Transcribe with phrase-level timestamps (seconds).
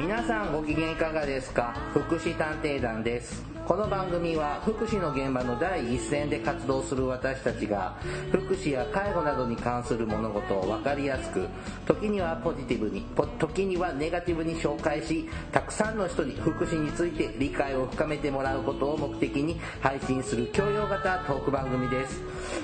[0.00, 1.74] 皆さんご機嫌いかがですか？
[1.92, 3.44] 福祉探偵団です。
[3.70, 7.96] この番組は福祉の現場の第一線で活動する私たちが
[8.32, 11.46] 福祉や介護などに関する物事を分かりやすく
[11.86, 13.06] 時にはポジティブに
[13.38, 22.20] 時にはネガティブに紹介したくさんの人に福祉について理解を深めてもらうことを目的に配信する教養型トーク番組です。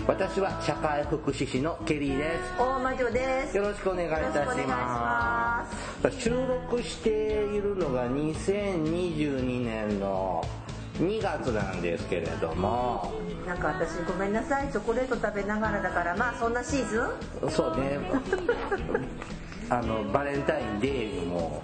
[0.09, 2.59] 私は社会福祉士のケリーです。
[2.59, 3.57] 大魔女です。
[3.57, 5.65] よろしくお願いいたしま
[6.03, 6.21] す。
[6.21, 10.45] 収録しているのが2022年の
[10.99, 13.13] 2月なんですけれども。
[13.47, 17.01] なんか私ごめんなさいチョコレート食べながらだからまあそんなシーズ
[17.47, 17.51] ン？
[17.51, 17.99] そうね。
[19.69, 21.63] あのバレンタインデーも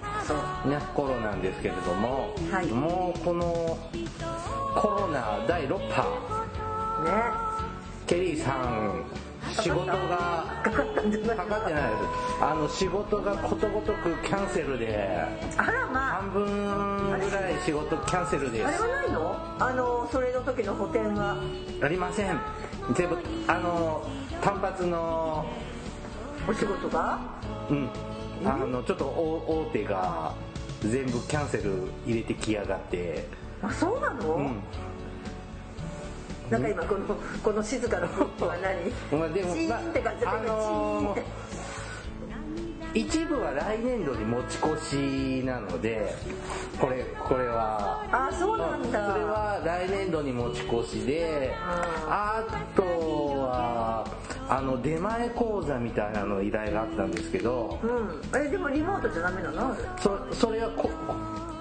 [0.65, 3.77] ね頃なんですけれども、はい、もうこの
[4.75, 6.03] コロナ第6波。
[7.05, 7.11] ね。
[8.07, 9.05] ケリーさん
[9.51, 12.03] 仕事がかかったんじゃないかかってないです。
[12.41, 15.19] あの仕事がことごとくキャンセルで。
[15.57, 16.21] あらまあ。
[16.21, 18.65] 半分ぐらい仕事キャンセルです。
[18.65, 19.37] あれはないの？
[19.59, 21.37] あのそれの時の補填は？
[21.81, 22.39] ありません。
[22.95, 24.07] 全部あの
[24.41, 25.45] 単発の
[26.47, 27.19] お仕事が？
[27.69, 27.89] うん。
[28.45, 30.33] あのちょっと大手が
[30.81, 33.27] 全部キャンセル入れてきやがって。
[33.61, 34.63] あそうなの、うん
[36.49, 39.19] なんか今このこの静かな空気は何？
[39.19, 41.23] まあでも、チーンって感じで、あのー、
[42.93, 46.13] 一部は来年度に持ち越しなので
[46.79, 48.05] これこれは。
[48.11, 49.13] あそうなんだ。
[49.13, 52.43] それは来年度に持ち越しであ
[52.75, 54.05] とは
[54.49, 59.75] あの出前講座みたいなの依頼があったんですけど、うん、えでもリモートじゃダメなの？
[59.99, 60.91] そそれはこ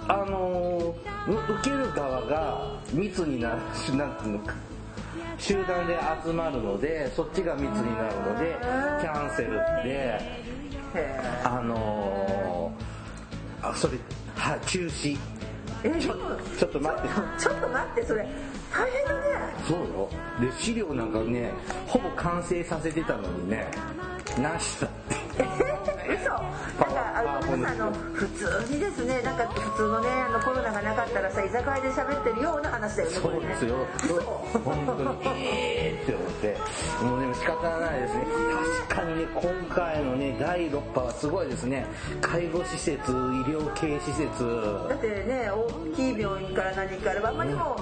[0.08, 0.94] あの
[1.26, 4.54] 受ける側が密になるなのか
[5.38, 8.56] 集団で集まるのでそっちが密になるので
[9.00, 9.52] キャンセル
[9.84, 10.18] で
[11.44, 13.98] あのー、それ
[14.36, 15.18] は中止。
[15.84, 16.14] えちょ
[16.58, 17.08] ちょっと待って。
[17.38, 18.26] ちょっと待ってそれ。
[18.72, 19.20] 大変だね。
[19.66, 20.08] そうよ。
[20.40, 21.50] で資料なんかね
[21.86, 23.66] ほぼ完成させてたのにね。
[24.38, 24.90] なしだっ
[25.36, 25.44] て
[26.14, 33.86] 嘘なんかあの普通にですねなんか普通のねあのコロナがなかったらさ居酒屋で喋ってるような話だよねそうですよ。
[34.64, 36.56] 本当にええって思って。
[37.04, 38.26] もうでも仕方ないですね。
[38.88, 41.86] 確かにね今回のね第6波はすごいですね。
[42.20, 44.28] 介護施設医療系施設。
[44.88, 47.76] だってね大きい病院から何からあまりも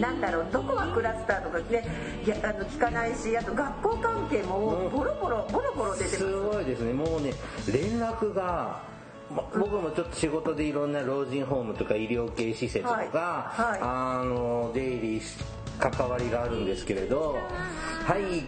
[0.00, 1.84] なんだろうどこがクラスターとかね
[2.24, 6.16] いやあの聞かないしあと学校関係もボロボロボロボロ出てます。
[6.18, 6.92] すごいですね。
[6.92, 7.32] もうね
[7.72, 8.80] 連絡が
[9.28, 13.08] 僕もちょっと仕事でいろんな老人ホームとか医療系施設とか、はい。
[13.10, 15.22] はい、あの出入り
[15.78, 17.38] 関わりがあるんですけれど
[18.06, 18.44] はい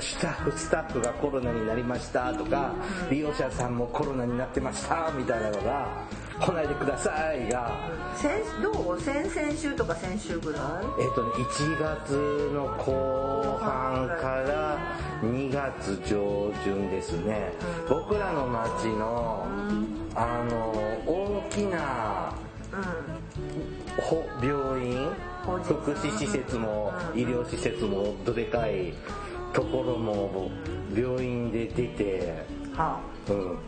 [0.00, 2.72] スタッフスタッフがコロナになりましたとか
[3.10, 5.88] 利用者さんもコロナになってましたみたいなのが
[6.40, 7.72] 来ないでくださいが
[8.14, 8.30] 先
[8.62, 9.00] どう？
[9.00, 10.62] 先々週とか先週ぐらい？
[11.02, 14.78] えっ、とね1月の後半から
[15.22, 17.52] 2月上旬ですね、
[17.88, 20.72] うん、僕らの町の、うん、あの
[21.06, 22.34] 大きな、
[22.72, 25.10] うん、病院？
[25.62, 28.92] 福祉施設も医療施設もどでかい
[29.52, 30.50] ところも
[30.92, 32.44] 病院で出て、
[32.74, 33.58] はあ、うん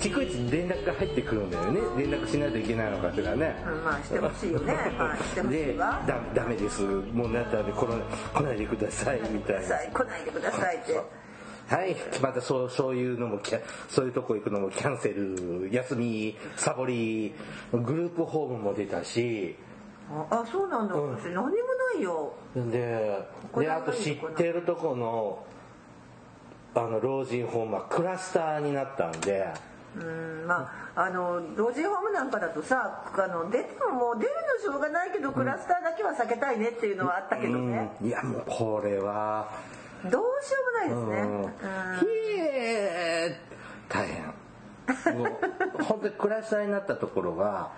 [0.00, 1.80] 逐一連絡が入ってくるんだよね。
[1.96, 6.02] 連絡しないといけないのかしらね、うん、まあしてほしいよね、 はい、してほしいわ。
[6.04, 9.62] でだダメですもうなったら来来ないでくださいみたいな。
[9.62, 10.76] 来ないでください。
[10.76, 11.24] って。
[11.66, 13.40] はい、またそうそういうのも
[13.88, 17.34] そういうとこ行くのもキャンセル休みサボり
[17.72, 19.56] グループホームも出たし。
[20.30, 21.52] あそうなんだ、うん、私何もな
[21.98, 22.34] いよ。
[22.54, 25.42] でであと知ってるとこの
[26.74, 29.46] あの老人ホームはクラスターになったんで。
[29.96, 39.48] うんまああの老人ホームなんかだとさあの出てももう出るのしょうがないけど、クラスターだけは避けたいねっていうのはあったけどね、いやもうこれは。
[40.04, 40.24] どうしよ
[40.82, 42.06] うもないですね、うん、ひ
[42.38, 43.40] え
[43.88, 44.34] 大変。
[45.84, 47.70] 本当にクラスターになったところが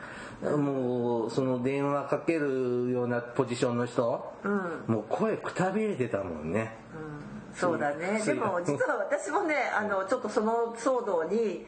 [0.43, 8.23] もうその電話かけるようなポジションの人、うん、もう声くたびれてたもんね、うんそうだね。
[8.25, 11.67] でも実は私もね あのちょっとその騒動に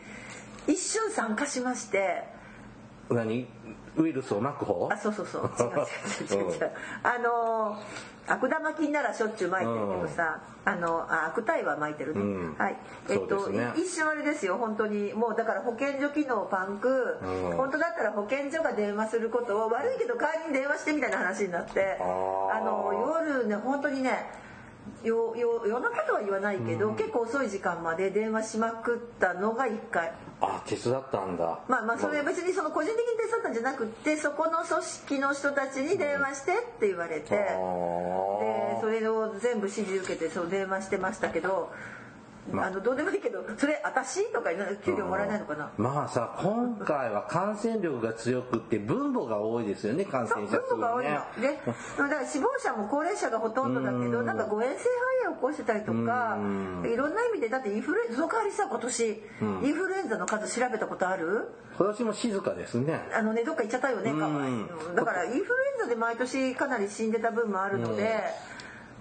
[0.66, 2.24] 一瞬参加しまして。
[3.10, 3.48] 何？
[3.96, 4.88] ウイルスをまく方？
[4.92, 5.50] あそうそうそう。
[6.30, 6.70] 違う違う違う違う
[7.02, 7.78] あの
[8.28, 12.76] 悪玉菌ならしょっちゅう巻いてるけどさ、あのあ悪態は巻いてるね、うん、はい。
[13.08, 15.14] えっと、ね、一瞬あれですよ本当に。
[15.14, 21.96] もうだから保健所機能パンク、うん、本当だったら保健所が電話することを悪いけど代わりに電話してみたいな話になって。
[21.98, 24.47] あの夜ね本当にね
[25.02, 30.12] よよ夜中とは言わないけど、うん、結構遅い時間まで電話しまくったのが1回。
[30.40, 31.60] あ手伝ったんだ。
[31.68, 37.40] まあまあそれは別にその個人的に手伝ったんじゃなくてそこの組織の人たちに電話してって言われて、うん、
[38.74, 41.72] でそれを全部指示受けてそう電話してましたけど
[42.50, 44.50] まあ、あのどうでもいいけどそれ私とか
[44.84, 51.10] 給料もらえないのかな、まあさ今回は感染力が強くって分母が多いですよね感染者数、ね、分母が多いの。
[51.40, 51.58] で
[51.98, 54.88] だから死亡者も高齢者がほとんどだけどなんか誤嚥性肺
[55.24, 56.38] 炎を起こしてたりとか
[56.84, 61.48] いろんな意味でだってインフルエンザその代わりさ今年、インフルエンザの数調べたことある？
[61.76, 63.00] 今年も静かですね。
[63.14, 65.44] あのねどっか行っちゃったよねかわいだからインフルエン
[65.80, 68.20] ザで毎年かなり死んでた分もあるので、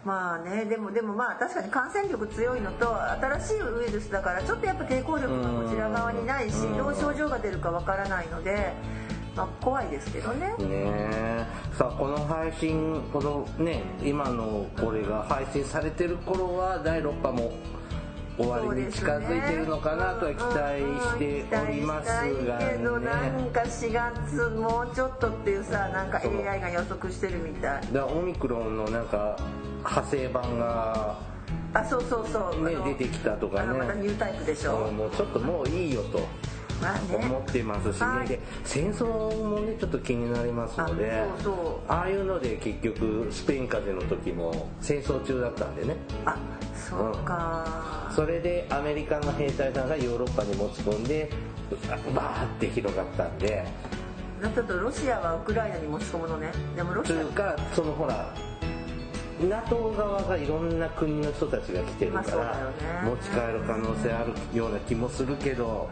[0.07, 8.73] まあねでもでもまあ確かに感染力強いのと新しいウイルスだからちょっとやっぱ抵抗力がこちら側にないしどう症状が出るかわからないので。
[9.35, 10.47] まあ、怖いですけどね。
[10.57, 11.45] ね
[11.77, 17.51] さあこの配信このね今のこれが配信されてる頃は第6波も
[18.35, 22.07] 終わりに近づいてるのかなとは期待しております
[22.45, 27.93] が、ね、けどなんか4月もうちょっとっていうさなんか AI が予測してるみたい。
[27.93, 29.37] だオミクロンのなんか
[29.87, 31.17] 派生版が
[31.73, 32.63] あそうそうそう。
[32.69, 33.77] ね出てきたとかね。
[33.77, 34.91] またニュータイプでしょ？
[34.91, 36.19] もうちょっともういいよと
[37.15, 39.05] 思ってますしね、で戦争
[39.43, 41.23] もねちょっと気になりますので
[41.87, 45.95] ああいうので結局スペイン風邪の時も戦争中だったんでね。
[46.25, 46.37] あ
[46.75, 51.31] そうか、うん、それでアメリカの兵隊さんがヨーロッパに持ち込んで
[52.13, 53.65] バーって広がったんで。
[54.41, 56.51] だとロシアはウクライナに持ち込むのね。
[56.75, 58.31] でもロシアというかそのほら
[59.39, 62.73] NATO 側がいろんな国の人たちが来てるから、
[63.03, 65.89] 持ち帰る可能性あるような気もするけど、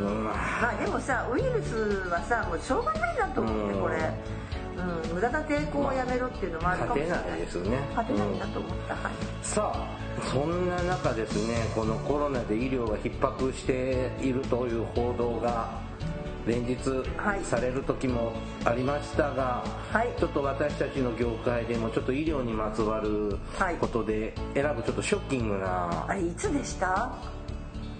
[0.00, 0.32] うん、ま
[0.70, 3.96] あでもさウイルスはさもうしょうがないなと思って、これ。
[4.76, 9.98] うん、無駄な抵抗をやめろっていうのもあるかもしれない、ないですね勝てないんだと思った、うん、はい、さあ
[10.32, 15.80] そんな中ですねこのコロナで医療が逼迫しているという報道が
[16.46, 16.76] 連日
[17.42, 18.32] される時も
[18.64, 23.38] ありましたが、はい、ちょっと私たちの業界でもちょっと医療にまつわる
[23.80, 27.12] ことで選ぶちょっとショッキングな、あれいつでした？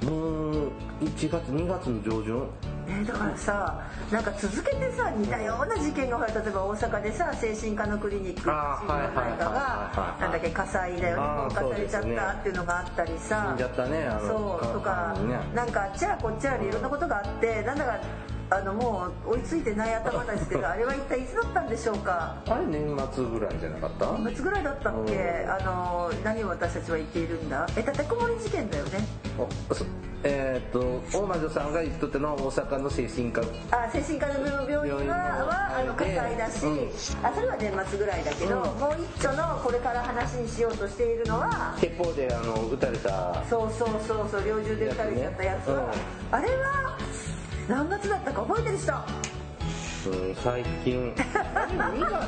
[0.05, 0.71] もう
[1.01, 2.47] 1月2月の上旬。
[2.87, 3.83] えだからさ
[4.13, 13.47] なんか続けてさ似たような事件が例えば大阪でさ精神科のクリニック心療内科がなんだっけ火災だよね放火されちゃったっていうのがあったりさ。
[13.53, 18.01] 死んじゃったねそうとか、ね、なんかあっちらこっちらでいろんなことがあってなんだか
[18.51, 22.37] あのもう追いついてない頭ですけどあれは一体いつだったんでしょうか？
[22.47, 24.13] あれ年末ぐらいじゃなかった？
[24.19, 25.47] 年末ぐらいだったっけ？
[25.49, 27.67] あの何を私たちは言っているんだ？
[27.77, 29.01] え立てこもり事件だよね。
[30.27, 36.89] えー、っと大魔女さんが言っとっての大阪の精神科あ精神科の病院ははあの火災だし、うん、
[37.23, 43.45] あそれは年末ぐらいだけど、うん、もう一丁のこれから話にしようとしているのは鉄砲であの撃たれた。
[43.51, 45.99] そうそうそうそう猟銃で撃たれちゃったやつは、ね
[46.31, 46.99] うん、あれは
[47.69, 48.93] 何月だったか覚えてる人。
[48.93, 48.97] う
[50.33, 51.15] ん最近。
[51.15, 51.31] 2, 月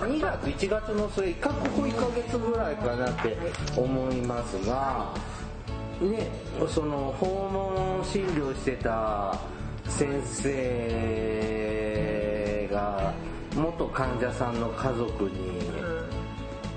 [0.05, 0.47] 2月。
[0.47, 3.37] 1月の末かここ1ヶ月ぐらいかなって
[3.77, 5.13] 思いますが
[6.01, 6.31] ね
[6.69, 9.39] その訪問診療してた
[9.89, 10.49] 先生
[12.73, 13.13] が
[13.55, 15.61] 元患者さんの家族に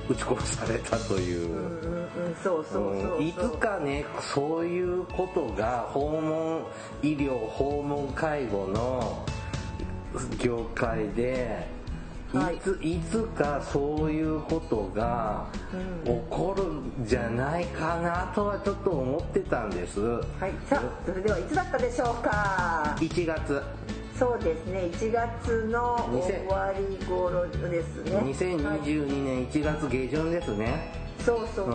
[0.09, 1.88] 撃ち殺されたという。
[2.43, 6.65] そうそうそういつかねそういうことが訪問
[7.01, 9.25] 医療訪問介護の
[10.37, 11.67] 業界で
[12.33, 12.59] い。
[12.61, 15.47] ついつかそういうことが
[16.05, 16.63] 起こる
[17.03, 19.99] んじゃないかなとはちょっと思ってたんです。
[19.99, 20.51] はい。
[20.67, 23.61] さあそれではいつだったでしょうか？1月。
[24.17, 24.89] そうですね。
[24.91, 28.11] 1月の終わり頃ですね。
[28.17, 31.71] 2022年1月下旬ですねそうそうそ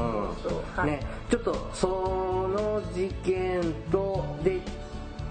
[0.48, 1.00] うそう、うん、ね。
[1.30, 4.60] ちょっとその事件とで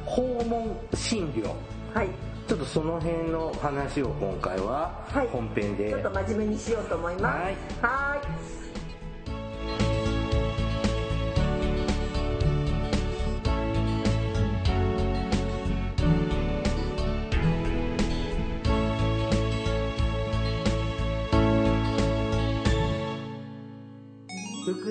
[0.06, 1.54] 訪問診療。
[1.94, 2.10] はい。
[2.48, 7.34] ちょっとその辺の話を今回は本編で、はい、ちょっと真面目にしようと思いま
[7.82, 7.86] す。
[7.86, 8.22] は
[8.60, 8.63] い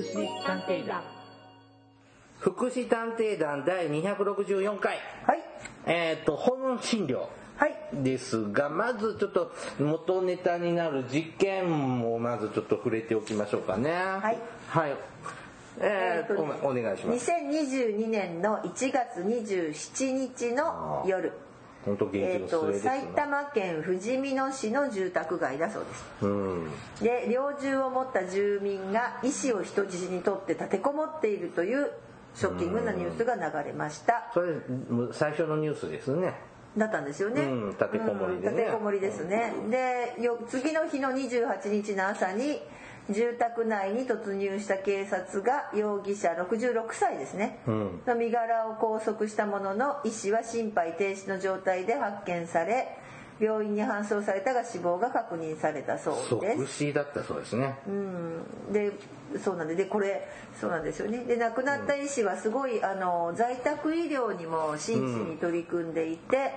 [0.03, 1.03] はい探偵団。
[2.41, 4.99] 福祉探偵団第264回。
[5.25, 5.41] はい。
[5.87, 7.29] えっ、ー、と訪問診療。
[7.57, 7.77] はい。
[7.93, 13.93] ですがまずちょっと元ネタになる実験をまずちょっと触れておきましょうかね。
[13.93, 14.39] はい。
[14.69, 14.97] はい。
[15.79, 17.31] えー、おお願いします。
[17.31, 21.33] 2022年の1月27日の夜
[21.87, 26.71] の末です埼玉県ふじみ野市の住宅街だそうです、うん、
[27.01, 31.91] で猟銃を持った住民が医師を人質にとって立てこもっているという
[32.35, 34.55] ショッキングなニュースが流れました、それ
[35.13, 36.33] 最初のニュースですね。
[36.79, 40.17] だったんですよね、うん、立てこもりでね、立てこもりですね、で
[40.49, 42.63] 次の日の28日の朝に
[43.11, 52.97] 住宅内に突入した警察が容疑者66歳ですね、うん、の身柄を拘束したものの医師は心肺停止の状態で発見され
[53.41, 56.59] 病院に搬送されたが死亡が確認されたそうです。
[56.59, 57.77] 即死だったそうですね。
[57.89, 58.73] うん。
[58.73, 58.93] で
[59.43, 60.29] そうなんででこれ
[60.61, 61.25] そうなんですよね。
[61.25, 66.53] で亡くなった医師はすごいあの在宅医療にも真摯に取り組んでいて、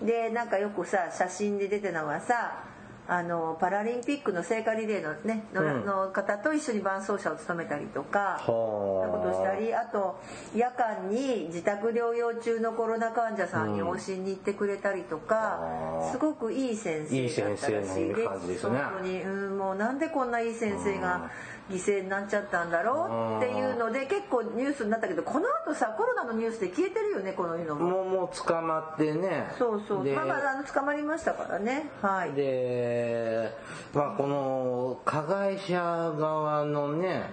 [0.00, 2.71] うん、でなんかよくさ写真で出てたのはさ
[3.08, 10.20] あのパラリンピックの聖火リレーの,、ねの,、の方と一緒に伴走者を務めたりとか、うん、ことしたりあと
[10.54, 15.58] 夜間に自宅療養中のコロナ患者さんに往診に行ってくれたりとか、
[16.04, 21.30] うん、すごくいい先生だったらしいで、ね、本当に、うん、もうなんでこんないい先生が。
[21.72, 23.38] うん犠牲になっちゃったんだろ？
[23.40, 29.46] うっていうので結構ニュースになったけどこの後さコロナのニュースで消えてるよねこののももうもう捕まってね。
[29.58, 30.04] そうそう。
[30.04, 31.90] まあまああの捕まりましたからね。
[32.02, 32.32] はい。
[32.32, 33.52] で
[33.94, 35.80] まあこの加害者
[36.18, 37.30] 側のね、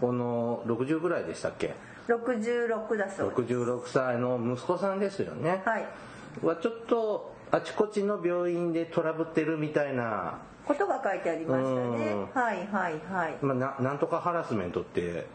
[0.00, 1.74] うん、この60ぐらいでしたっけ
[2.08, 3.54] ？66だそうです。
[3.54, 5.62] 66歳の息子さんですよね。
[5.64, 5.86] はい。
[6.42, 10.38] はちょっとあちこちの病院でトラブってるみたいな
[10.70, 12.14] ことが書いてありましたね。
[12.32, 13.36] はいはいはい。
[13.42, 15.26] まあななんとかハラスメントって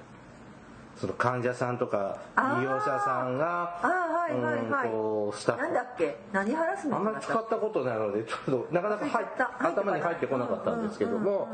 [0.96, 2.20] その患者さんとか
[2.58, 5.62] 利用者さんがあはいはいはい、うん、スタッフ。
[5.64, 6.18] なんだっけ？
[6.32, 9.26] 何ハラスメントあんまり使ったことないのでちょっとなかなか入
[9.60, 11.50] 頭に入ってこなかったんですけども。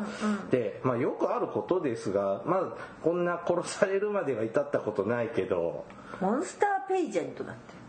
[0.52, 2.64] で、まあ、よくあることですがまあ
[3.04, 5.86] こんな殺されるまでは至ったことないけど。
[6.20, 7.82] モンスターペイジェントだって。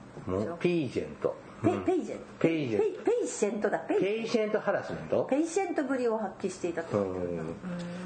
[0.61, 2.25] ピージェントペペイジェント。
[2.41, 3.03] ペイジェント。
[3.05, 3.79] ペイシェントだ。
[3.81, 4.29] ペイ。
[4.29, 5.25] シェントハラスメント？
[5.25, 6.99] ペイシェントぶりを発揮していたと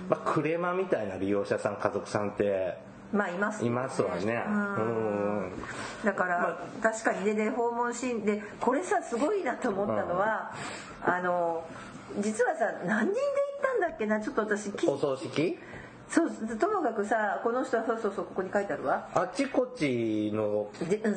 [0.08, 2.78] まあクレーマーみたいな利用者さん家族さんって
[3.12, 4.42] まあいます、ね、いますわね。
[6.04, 10.52] だから、まあ、確かにねで訪問シーンでこれさすごいなと思ったのは、
[11.06, 11.64] うん、あの
[12.20, 13.26] 実はさ何人で行
[13.58, 14.20] ったんだっけな？
[14.20, 15.58] ちょっと私お葬式？
[16.08, 19.08] そうともかくさこの人はそうそうそうここに書いてあるわ。
[19.12, 20.68] あちこちの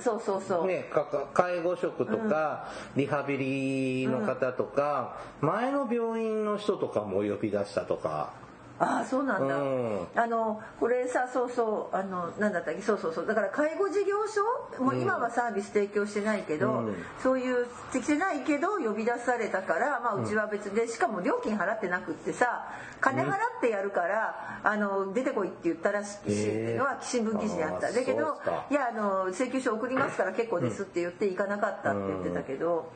[0.02, 0.86] そうそうそう、ね、
[1.34, 8.34] 介護職とか、うん、リハビリの方とか、うん、前の病院の人とかも呼び出したとか
[8.80, 12.82] ああそうなんだ、うん、あのこれさそうそうあのなんだったっけ？
[12.82, 13.26] そうそうそう。
[13.26, 14.82] だから介護事業所？
[14.82, 22.72] もう今はサービス提供してないけど、うん、そういうしてないけど呼び出されたから、まあ、うちは別でしかも料金払ってなくってさ
[23.02, 26.30] 金払ってやるから、あの出てこいって言ったらしい
[26.78, 28.40] のは新聞記事にあった、だけど
[28.72, 32.92] いやあの請求書送りますから結構ですって言って行かなかったって言ってたけど。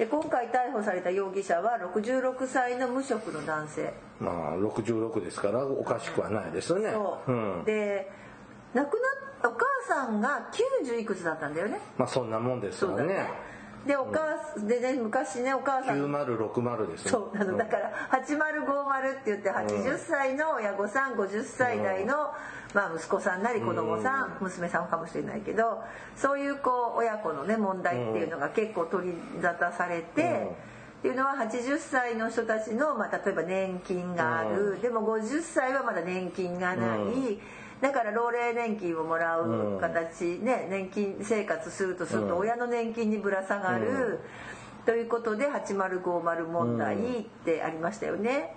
[0.00, 3.92] で今回逮捕された容疑者は66歳の無職の男性。
[4.18, 6.90] まあ66ですからおかしくはないですよね。
[6.90, 8.10] そう、うん、で
[8.72, 10.48] 亡くなったお母さんが
[10.88, 11.78] 90いくつだったんだよね。
[11.98, 13.28] まあそんなもんですよね
[13.86, 14.20] でお母、
[14.56, 15.98] うん、でね昔ねお母さん。
[15.98, 22.20] 9060ですそうなのだから8050って言って80歳の親御さん50歳代の、うん。
[22.72, 25.82] まあ、息子さんなり子供さん、娘さんかもしれないけど
[26.16, 30.70] そういうこう親子のね問題っていうのが結構取り沙汰されて。
[31.00, 37.40] っていうのは80歳の人たちの、まあ、例えば年金がある、でも50歳はまだ年金がない、
[37.80, 44.20] だから老齢年金をもらう形、ね年金生活するとすると親の年金にぶら下がる、
[44.84, 48.54] ということで8050問題ってありましたよね。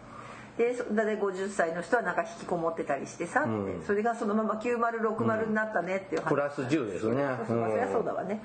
[0.57, 8.39] でだい50歳の人はなんか引きこもってたりしてさって、うん、それがそのまま9060になったねっていう話、プラス10ですね、そりゃそうだわね。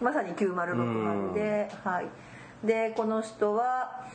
[0.00, 2.06] まさに9060で、はい。
[2.66, 4.06] でこの人は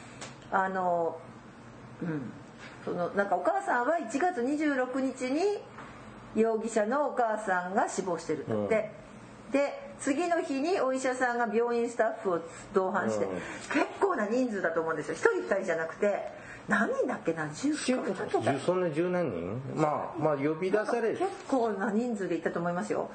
[0.51, 1.17] あの
[2.01, 2.31] うん。
[2.83, 5.41] そのなんかお母さんは1月26日に
[6.35, 8.91] 容疑者のお母さんが死亡してるんだって、
[9.47, 12.41] うん、で次の日にお医者さんが病院スタッフを
[12.73, 15.15] 同伴して、うん、結構な人数だと思うんですよ。
[15.15, 19.61] 1人2人じゃなくて何人だっけな？10そんな十何人？
[19.75, 23.09] まあまあ呼び出され結構な人数で行ったと思いますよ。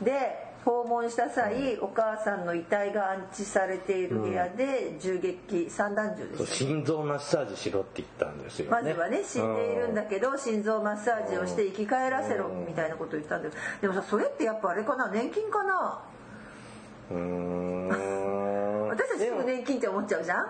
[0.00, 13.56] で訪問した際、お母さんの遺体が安置されている部屋で銃撃、散弾銃です、心臓マッサージしろって言ったんですよ、ね、まずはね死んでいるんだけど、心臓マッサージをして生き返らせろみたいなことを言ったんです。
[13.82, 15.08] でもさそれってやっぱあれかな？
[15.08, 16.00] 年金かな？
[17.10, 17.88] うん。
[18.88, 20.46] 私たちすぐ年金って思っちゃうじゃん？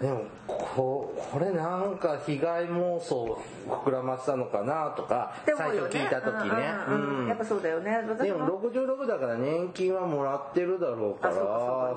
[0.00, 3.38] でも ここれなんか被害妄想
[3.68, 8.02] 膨らませたのかなとか、ね、最初聞いた時ね、うん、やっぱそうだよね。
[8.20, 11.34] でも66だから年金はもらってるだろうから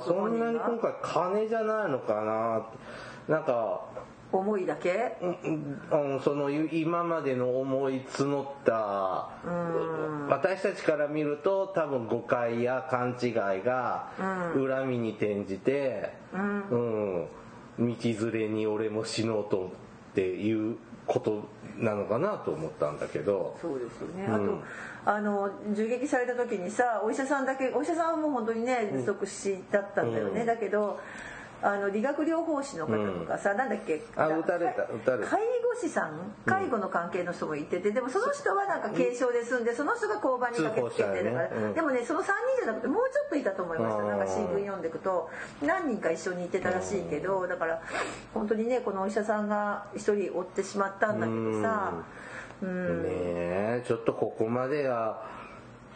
[0.02, 2.62] そんなに今回金じゃないのかな。
[3.28, 3.82] なんか
[4.32, 9.30] 思いだけ、うん、その今までの思い募った
[10.30, 13.34] 私たちから見ると多分誤解や勘違い
[13.64, 14.10] が
[14.54, 17.28] 恨みに転じて、うん、
[17.78, 19.72] うん、道連れに俺も死のうと
[20.12, 21.44] っていうこと
[21.78, 23.58] なのかなと思ったんだけど。
[23.60, 24.64] そうですよね、うん、あと
[25.06, 31.00] あの銃撃された時にさお医者さんだけお医者さんはもう本当にね即死だったんだよね、うん、だけど
[31.62, 34.02] あの理学療法士の方とかさ、うん、なんだっけ？
[34.16, 35.30] あ撃たれた撃たれた。
[35.30, 36.34] 介護士さん？
[36.46, 41.56] 介護の関係の人もいててでもその人はなんか軽症で済んでその人が交番に駆けつけてるから、ね。
[41.56, 45.30] うん、でもねその3人じゃなくてもうちょっといたと思いましたなんか新聞読んでいくと
[45.62, 47.82] 何人か一緒にいてたらしいけどだから
[48.34, 51.94] 本当にねこのお医者さんが一人追ってしまったんだけどさ
[52.62, 53.04] うん。
[53.04, 55.39] ねえちょっとここまでは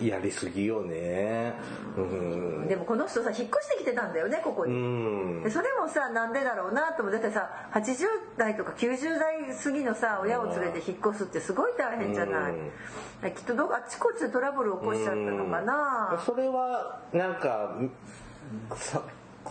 [0.02, 1.54] やりすぎよね、
[1.96, 7.14] うん、でもこの人さ引っ越してきてたんだよねここに、うん、でそれもさなんでだろうなと思って。
[7.14, 8.08] だってさ80
[8.38, 17.76] 代とか90代過ぎのさ親を連れて引っ越すってすごい大変じゃない、うん、きっとどあちこちでトラブル起こしちゃったのかな、それはなんか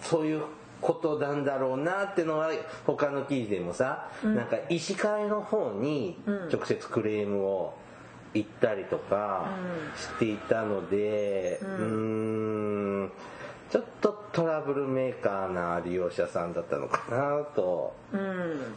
[0.02, 0.42] そういう
[0.80, 2.50] ことなんだろうなってのは
[2.84, 6.18] 他の記事でもさ、なんか医師会の方に
[6.52, 7.74] 直接クレームを
[8.34, 9.48] 行ったりとか
[9.96, 13.12] していたのでうん。
[13.72, 17.94] ちょっとトラブルメーカーな利用者さんだったのかなと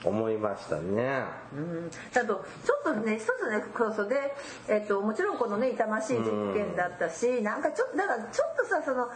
[0.06, 1.26] 思いましたね。
[1.54, 4.08] うん、あとちょっとね一つねそうそう。
[4.08, 4.34] で、
[4.70, 9.10] えっと、もちろんこのね痛ましい実験だったし、うん、なんかちょっとだからちょっとさその。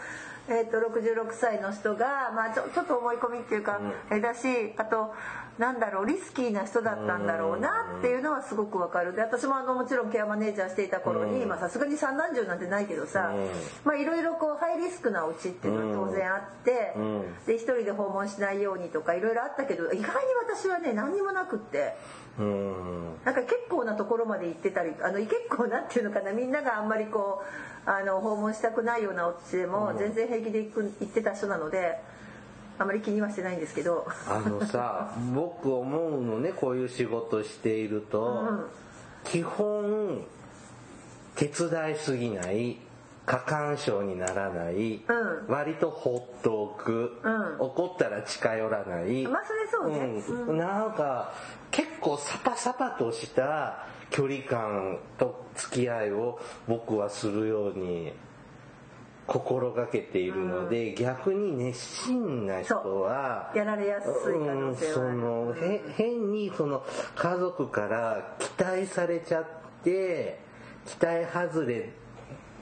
[0.50, 3.80] えー、と66歳の人が、まあ、ちょちょっと思い込みっていうか、
[4.12, 5.14] うん、だしあと
[5.60, 9.14] なんだろうリスキーな人だったんだろうなっていうのはすごくわかる。
[9.14, 13.34] で私もあのもちろんケアマネージャーしていた頃にさすがに三男十なんてないけどさ
[13.84, 16.94] まあいろいろこうハイリスクなお家っていうのは当然あって
[17.46, 20.06] で一人で訪問しないようにとかいろいろあったけど意外に
[20.50, 21.96] 私はね何にもなくって。
[22.40, 26.32] なんか結構なところまで行ってたりあの結構なっていうのかな。
[26.32, 31.98] みんながあんまりこうあの訪問したくないようなお家でも全然平気で行く行ってた人なので。
[32.82, 34.08] あまり気にはしてないんですけど。
[34.26, 38.66] あのさ 僕思うのねこういう仕事していると、うん、
[39.26, 40.24] 基本
[41.36, 42.78] 手伝いすぎない
[43.26, 49.28] 過干渉にならない、うん、割と放っておく、うん、怒ったら近寄らない。
[49.28, 51.34] まあそれそうね、うん、なんか
[51.72, 58.14] 結構サパサパとした距離感と付き合いを僕はするように
[59.28, 65.56] 心がけているので、うん、逆に熱心な人はやられやすい可能性は、その
[65.96, 66.84] 変にその
[67.16, 69.46] 家族から期待されちゃっ
[69.84, 70.40] て
[70.86, 71.94] 期待外れ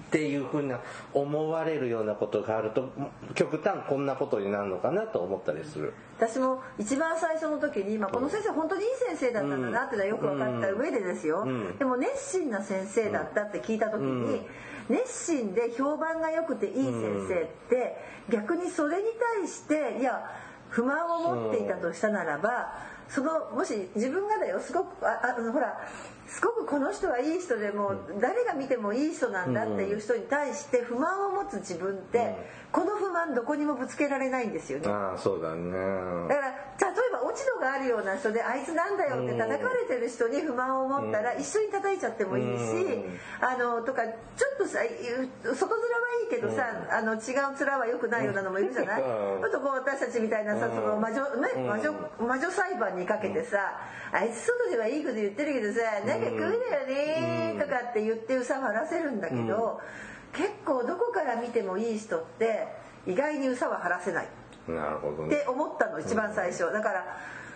[0.07, 0.79] っていうふうな
[1.13, 2.89] 思われるようなことがあると
[3.35, 14.45] 極端こんなことになるのかなと思ったりする私も一番最初の時に、まあ、この先生本当にいい先生だったんだなってのはよく分かった上でですよ、うん、でも熱心な先生だったって聞いた時に、うん。
[14.89, 16.93] 熱心で評判が良くていい先
[17.27, 17.97] 生って
[18.29, 19.03] 逆にそれに
[19.39, 20.31] 対していや
[20.69, 22.73] 不満を持っていたとしたならば
[23.09, 25.77] そのもし自分がだよすごくああのほら
[26.27, 32.35] すごくこの人はいい人でも誰が見てもいい人なんだっていう人に対して不満を持つ自分って
[32.73, 34.89] この不満どこにもぶつけられないんですよね。
[34.89, 35.71] あそうだね。
[36.27, 42.99] だから例えば落ち度があるような人であいつなんだよって叩かれてる人に不満を持ったら一緒に叩いちゃってもいいし
[43.39, 45.27] あのとかちょっとさ外面は
[46.23, 49.01] いいけどさあの違う面は良くないようなのもいるじゃない？
[49.01, 53.57] ちょっとこう私たちみたいなさその魔女,、ね、魔女魔女裁判にかけてさ
[54.11, 59.79] あいつ外ではいいこと言ってるけどさなんか食うだよねとかって言ってうさはらせるんだけど。
[60.33, 62.67] 結構どこから見てもいい人って
[63.07, 64.27] 意外にうさは晴らせない。
[64.67, 66.71] なるほど、ね、って思ったの一番最初。
[66.71, 67.05] だから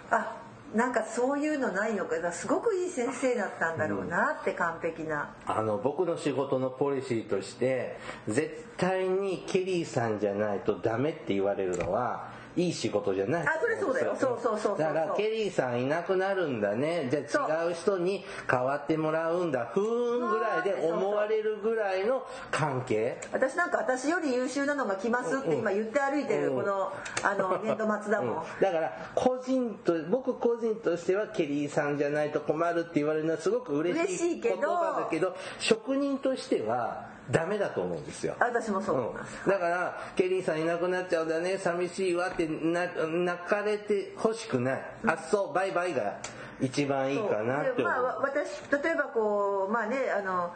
[0.09, 0.37] あ
[0.73, 13.47] なんかそういうのないのかすごくいい先生だったんだろうなって完璧な、うん、あの僕の仕事のポリシーとして絶対にケリーさんじゃないとダメって言われるのはいい仕事じゃない。
[13.47, 14.15] あそれそうだよ。
[14.19, 17.07] そうそうそうだからケリーさんいなくなるんだね。
[17.09, 19.71] じゃあ違う人に代わってもらうんだ。
[19.73, 23.19] ふーんぐらいで思われるぐらいの関係。
[23.31, 26.91] 私なんか私より優秀なのが来ますって今言って歩いてるこの
[27.23, 35.35] あの 年度末だもん、うん、だから個人と僕個人としてはケリーさんじゃないと困るって言われるのはすごく嬉しい言葉だけど。
[35.59, 38.35] 職人としてはダメだと思うんですよ。
[38.39, 41.57] 私もそう思います、うん、だからケリーさんいなくなっちゃうんだね。
[41.57, 44.81] 寂しいわってな泣かれてほしくない。
[45.05, 46.17] 発想バイバイが
[46.59, 50.53] 一番いいかなってまあ、私例えばこうまあねあの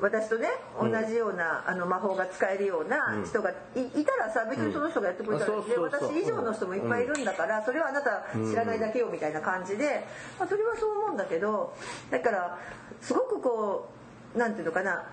[0.00, 0.48] 私とね
[0.80, 10.06] 同じような、あの魔法が使えるような人がい,、たらさ別にその人がやってくれたら、で私以上の人もいっぱいいるんだから、それはあなた知らないだけよみたいな感じで、
[10.38, 11.74] まあ、それはそう思うんだけど
[12.10, 12.58] だから
[13.02, 13.90] すごくこ
[14.34, 15.04] うなんていうのかな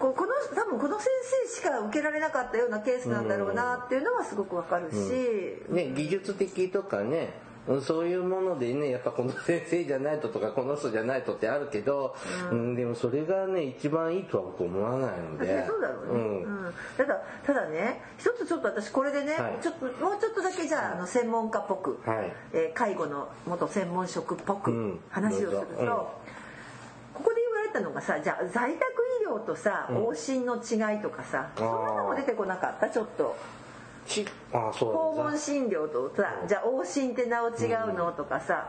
[0.00, 1.08] この多分この先
[1.46, 4.96] 生しか受けられなかったようなケースなんだろうなっていうのはすごくわかるし、
[5.68, 7.34] うん、ね、技術的とかね
[7.82, 12.16] そういうものでねやっぱこの先生じゃないととかこの人じゃないとってあるけど、
[12.50, 15.66] うん、でもそれがね一番いいとは僕思わないので。
[15.66, 17.14] そうだろうね、うん、うん、ただ
[17.46, 26.20] ただね一つちょっと私これでね、はい、ちょっともうちょっとだけじゃああの専門家っぽく、はい、えー、介護の元専門職っぽく話をすると、
[27.12, 32.90] ここで言われたのがさじゃあ在宅とさ往診の違いとかさ、そんなのも出てこなかった？
[32.90, 33.36] ちょっと。
[34.52, 38.68] あそう訪問診療とさじゃあ往診って名を違うの、とかさ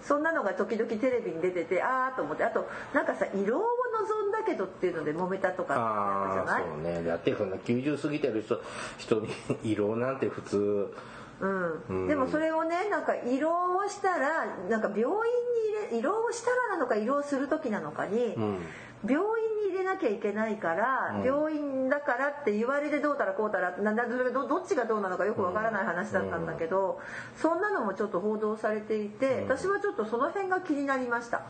[0.00, 2.44] そんなのが時々テレビに出ててああと思って。
[2.44, 3.64] あとなんかさ胃ろうを
[4.22, 6.62] 望んだけどっていうので揉めたとかってじゃない？
[6.62, 7.02] そうね。
[7.02, 8.60] だってそんな90過ぎてる人
[8.96, 9.28] 人に
[9.62, 10.94] 胃ろうなんて普通。
[11.40, 13.50] うん、でもそれをねなんか胃ろ
[13.82, 15.10] うをしたらなんか病院に
[15.88, 18.58] 入れ胃ろうをしたらなのか胃ろうする時なのかに、うん、
[19.08, 19.22] 病院
[19.66, 27.00] に入れなきゃいけないから、うん、病院だからって言われてどうたらこうたらなどどっちがどうなのかよくわからない話だったんだけど、
[27.34, 31.42] うん、そんなのもちょっと報道されていて、私はちょっとその辺が気になりました。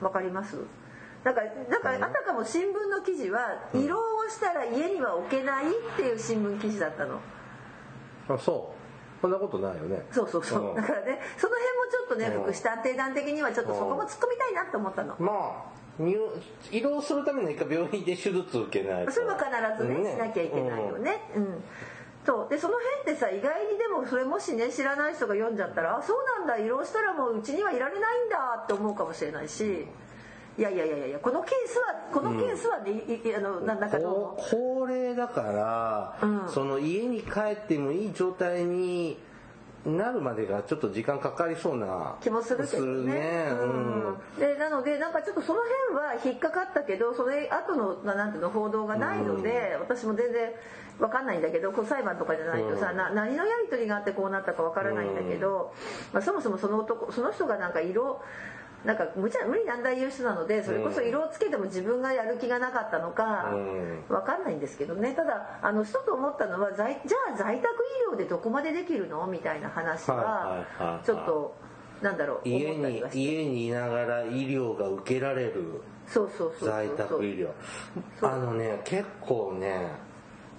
[0.00, 0.58] わかります？
[1.22, 7.20] だからだからあたかも新聞の記事は胃ろうをしたら家には置けないっていう新聞記事だったの。
[8.28, 8.73] あそう
[9.24, 10.04] そんなことないよね。
[10.12, 16.14] そうそうそう、うん、だからねその辺もちょっとね、福祉探偵団的にはちょっとそこも突っ込みたいなと思ったの、まあ入
[16.70, 19.12] 移動するための一回病院で手術受けないと。
[19.12, 21.22] それは必ずね、ね、しなきゃいけないよね。
[21.36, 21.64] うん、
[22.26, 22.50] そう。
[22.50, 29.86] でその辺ってさ意外にでもそれもしね知らない人が読んじゃったらあそうなんだ移動したらもううちにはいられないんだって思うかもしれないし
[30.56, 39.18] いやいやいやいやこのケースはこのケースはね、うん、あのなんだか高齢だから、うん、その家に帰ってもいい状態に
[39.84, 43.14] なるまでがちょっと時間かかりそうな気もするけどね。
[43.14, 43.48] ね。
[43.50, 50.50] うん、でなのでなんかちょっとその辺は引っかかったけどそれ後のなんていうの報道がないので、私も全然
[50.98, 55.74] わかんないんだけど裁判とかじゃないとさ、な何のやり取りがあってこうなったかわからないんだけど、
[56.12, 58.22] まあ、そもそもその男その人がなんか色
[58.84, 63.50] なんか無茶無理難題言う人なのでそれこそ色をつけても自分がやる気がなかったのか
[64.08, 65.14] 分かんないんですけどね。
[65.14, 67.66] ただあの一つ思ったのは在じゃあ在宅
[68.10, 71.54] 医療でどこまでできるのみたいな話はちょっと
[72.02, 75.80] なんだろう家に家にいながら医療が受けられる
[76.60, 77.48] 在宅医療。
[78.20, 79.88] あのね結構ね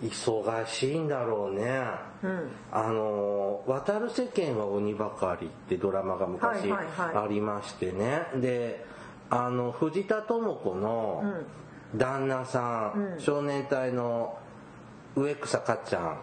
[0.01, 1.81] 忙しいんだろうね、
[2.23, 8.85] うん、あの「渡る世間は鬼ばかり」ってドラマが昔ありましてね、はいはいはい、で
[9.29, 11.23] あの藤田智子の
[11.95, 14.37] 旦那さん、うん、少年隊の
[15.15, 16.17] 植草かっちゃ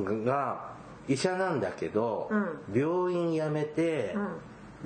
[0.00, 0.72] んが
[1.08, 4.14] 医者なんだけど、うん、病院辞めて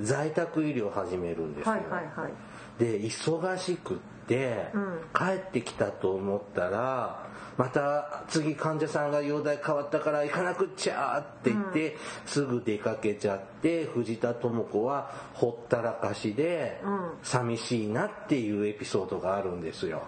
[0.01, 2.33] 在宅医療始めるんですよ、はいはいはい、
[2.79, 16.79] で忙しくって、帰ってきたと思ったらまた次患者さんが容体変わったから行かなくっちゃって言って、すぐ出かけちゃって藤田智子はほったらかしで
[17.21, 20.01] 寂しいなっていうエピソードがあるんですよ、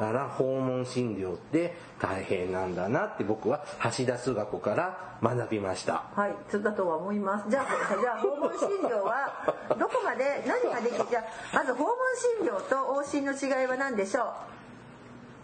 [0.00, 6.02] だから訪問診療って大変なんだなって僕は橋田須賀子から学びました。
[6.16, 7.48] はいそうだとは思います。
[7.48, 7.64] じゃあ
[8.00, 11.20] じゃあ訪問診療は どこまで何ができじゃ
[11.52, 11.94] あまず訪問
[12.40, 14.32] 診療と往診の違いは何でしょ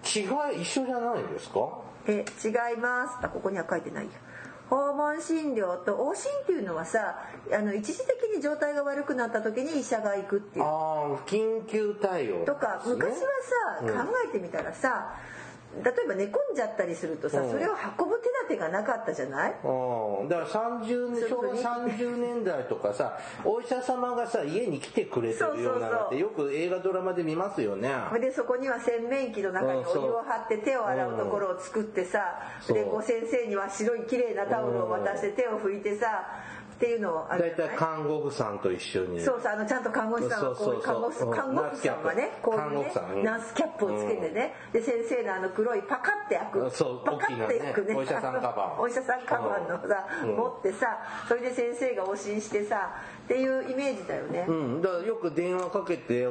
[0.04, 0.08] う？
[0.52, 1.60] 違い一緒じゃないですか？
[2.08, 3.16] え違います。
[3.22, 4.10] あここには書いてないや。
[4.68, 10.64] 訪問診療と往診っていうのはさあの一時的に状態が悪くなった時に医者が行くっていう。
[10.64, 13.28] ああ緊急対応、ね、とか昔は
[13.80, 15.14] さ、考えてみたらさ、
[15.84, 19.52] 例えば寝込んじゃったりするとさ、それを運ぶ手立てがなかったじゃない？
[19.52, 19.60] だか
[20.42, 20.46] ら
[20.80, 27.90] 30年昭和30年代とかさお医者様がさ家に来てくれてるようなのってよく映画ドラマで見ますよね。
[28.20, 36.26] でそこには洗面器の中にお湯を張って手を洗うところを作ってさでご先生には白い綺麗なタオルを渡して手を拭いてさ
[36.78, 39.20] っていうのをあ大体看護婦さんと一緒に。
[39.20, 46.70] そうそうあのちゃんと看護師さんはこう看護看護婦さんはねこういうねナースキャップをつけてね、で先生のあの黒いパカって開く。
[46.70, 47.94] そうパカって開くね。
[47.96, 48.78] お医者さんカバン。
[48.80, 52.90] お医者さんカバンのさ、持ってさそれで先生が往診してさ
[53.24, 56.28] っていうイメージだよね、うん、だからよく電話かけて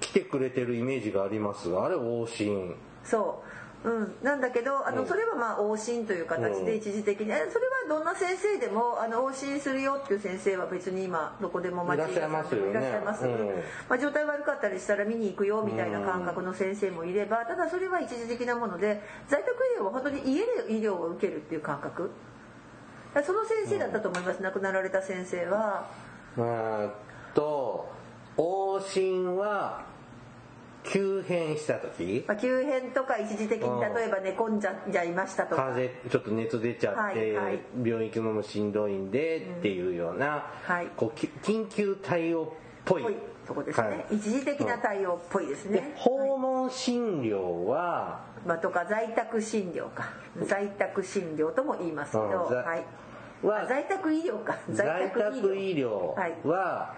[0.00, 2.74] 来来てくれてるイメージがありますがあれ往診。
[3.04, 3.47] そう
[3.84, 7.50] うん、なんだけどあの、それはまあ往診という形で一時的に、それは
[7.88, 13.24] どんな先生でもあの往診するよっていう先生は別に今どこでも待ちいらっしゃいらっしゃいます、
[13.88, 22.10] まあ、状態悪かったりしたら見に行くよみたいな感覚の先生もいればただそれは一時的なもので在宅医療は本当に家で医療を受けるっていう感覚。
[23.24, 25.86] その先生だったと思います、亡くなられた先生は。
[26.36, 27.90] えっと
[28.36, 29.87] 往診は
[30.84, 35.64] 急変した時、まあ、急変とか一時的に例えば寝込んじゃいましたとか。
[35.68, 42.48] 風邪ちょっと熱出ちゃって、はいはい、病院行くのもしんどいんで、っていうような、はい、こう緊急対応っ
[42.84, 43.04] ぽい。
[43.48, 45.94] とこですね、はい、一時的な対応っぽいですね。
[45.96, 50.12] 訪問診療は、まあ、とか在宅診療か。
[50.44, 52.84] 在宅診療とも言いますけど、はい。
[53.46, 54.58] は在宅医療か。
[54.70, 56.14] 在宅医療。
[56.46, 56.94] は、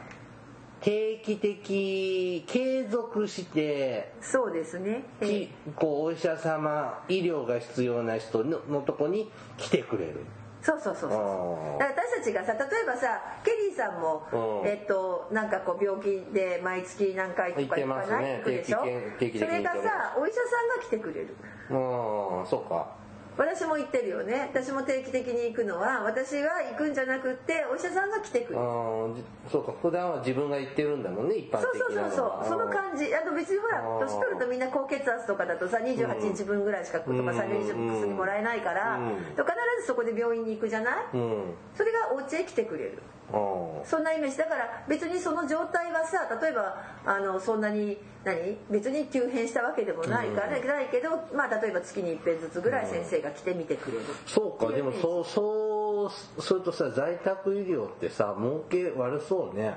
[0.81, 10.25] 定期的継続してそうですね、えー、こうお医者様医療が必要な人ののとこに来てくれる。
[10.63, 11.83] そうそうそうそう。
[11.83, 14.27] 私たちがさ例えばさケリーさんも、
[14.65, 18.79] えっとなんかこう病気で毎月何回とか行かない、ね、行くでしょ？
[18.79, 18.85] そ
[19.47, 21.35] れがさお医者さんが来てくれる。
[21.71, 23.00] うんそうか
[23.37, 24.51] 私も行ってるよね。
[24.53, 28.59] 私も定期的に行くのは私が行くんじゃなくってお医者さんが来てくる。
[29.51, 29.73] そうか。
[29.81, 33.15] 普段は自分が行ってるんだもんね一般的にそうそうそうその感じ。
[33.15, 38.99] あと別にほら年取るとみんな高血圧とかだとさ28日分ぐらいしかとか3日薬もらえないから、
[39.31, 39.45] 必
[39.81, 40.95] ずそこで病院に行くじゃない、
[41.75, 42.99] それがお家へ来てくれる
[43.85, 44.39] そんなイメージ。
[44.39, 48.57] だから別にその状態はさ例えばあのそんなに何？
[48.71, 59.75] 別に急変したわけでもないから、うん、ないけど、まあ、例えば月に一遍ずつぐらい先生が来てみてくれる、うん、そうかでもそうそうするとさ在宅医療ってさ儲け悪そうね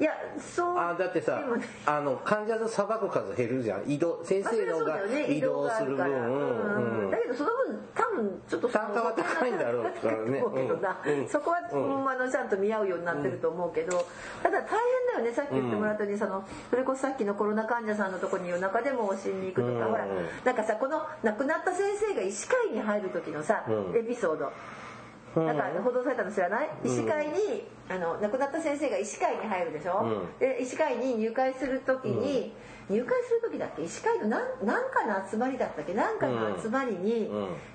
[0.00, 3.90] いやそうあだってさ、ね、あの患者のさばく数減るじゃん。
[3.90, 10.38] 移動先生のが移動する分、うんうん、だけどその分多分ちょっと単価は高いんだろうからね、
[11.18, 14.06] うん、そこは、うん、あのちゃんと見合うようになってると思うけど、
[14.42, 14.78] ただ大変
[15.14, 15.32] だよね。
[15.32, 20.06] さっき言ってもらったようにそのそれこそさっきのコロナ患者さんのとこに夜中でも教えに行くとか、ほら
[20.44, 24.52] なんかさこの亡くなった先生が医師会に入る時のさ、エピソード
[25.36, 32.52] なんか報道されたの知らない、医師会にあの亡くなった先生が医師会に入るでしょ、うん、で医師会に入会する時に、
[32.90, 33.82] うん、入会する時だっけ？
[33.82, 35.94] 医師会の何何かの集まりだったっけ？
[35.94, 37.30] 何かの集まりに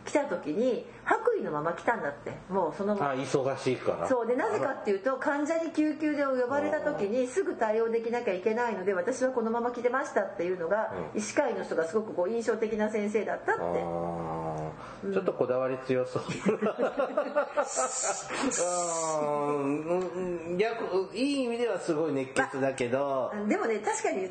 [0.06, 2.32] 来た時に白衣のまま来たんだって。
[2.50, 4.08] もうそのあ忙しいから。
[4.08, 4.28] そう。
[4.28, 14.43] でなぜかっていうと患者に救急で呼ばれた時にすぐ対応できなきゃいけないので私はこのまま来てましたっていうのが、医師会の人がすごくこう印象的な先生だったって。
[15.14, 16.24] ちょっとこだわり強そう。
[20.58, 24.30] 逆いい意味ではすごい熱血だけど、までもね確かに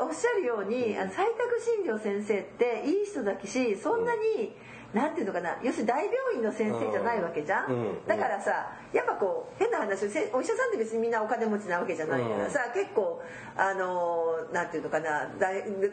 [0.00, 4.52] おっしゃるように、あの在宅診療先生っていい人だしそんなに、うん、
[4.94, 13.20] なんていうのかな要するに大病院の先生じゃないわけじゃん、うん、だからさやっぱこう変な話お医者さんって別にみんなお金持ちなわけじゃないからさ、うん、結構
[13.56, 15.28] あのなんていうのかな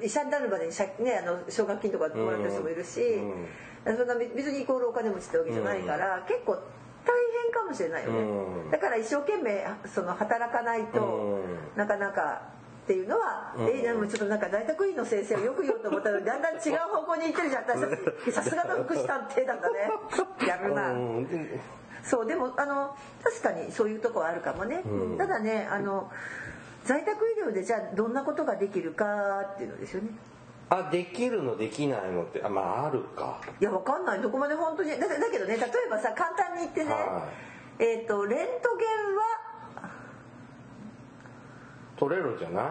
[0.03, 3.01] 医者になるまでに、ね、あの奨学金とかもらった人もいるし。
[3.83, 6.59] そんな別にイコールお金持ちってわけじゃないから、結構大
[7.43, 11.39] 変かもしれないよね、だから一生懸命その働かないと、
[11.75, 12.43] なかなか
[12.83, 17.63] っていうのは、うん、えー、でもちょっとなんか在宅医の先生をよく言おうと思ったのにだんだん違う方向に行ってるじゃん。
[17.63, 17.87] 私た
[18.25, 19.91] ちさすがの福祉探偵なんだね。
[20.47, 20.93] やるな、
[22.03, 26.11] そうでもあの確かにそういうとこはあるかもね、うん、ただねあの
[26.83, 30.09] 在宅医療でじゃあどんなことができるかっていうのですよね。
[30.69, 33.39] あできるのできないのってあまああるか。
[33.59, 34.21] いやわかんない。
[34.21, 34.89] どこまで本当に。
[34.91, 37.27] だだけどね例えばさ簡単に言ってね、は
[37.79, 39.50] い、えっ、ー、とレントゲンは
[42.01, 42.63] 取れるんじゃな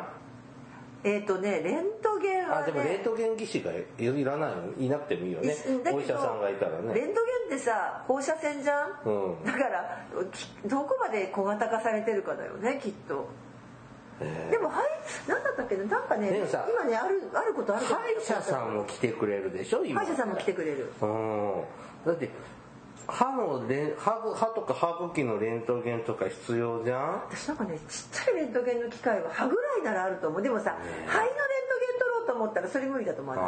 [1.04, 1.08] い？
[1.08, 5.54] えっ、ー、とねレントゲンは、ね、あでもレントゲン技師がいらないのいなくてもいいよね。
[5.94, 6.92] お医者さんがいたらね。
[6.92, 10.04] レントゲンってさ放射線じゃん、うん、だから
[10.66, 13.28] どこまで小型化されてるかだよねきっと。
[14.50, 14.86] でもはい
[15.26, 15.84] 何だったっけな？
[15.84, 20.92] んかね今ねあるあることある歯医者さんも来てくれるでしょ歯医者さんも来てくれる。
[21.00, 21.62] うん。
[22.04, 22.28] だって
[23.10, 27.22] 歯のレ歯歯とか歯茎のレントゲンとか必要じゃん？
[27.30, 30.42] 私なんかねちっちゃいレントゲンの機械は歯ぐらいならあると思う。
[30.42, 31.34] でもさ、肺のレント
[31.80, 33.42] ゲン取ろうと思ったらそれ無理だと思うああ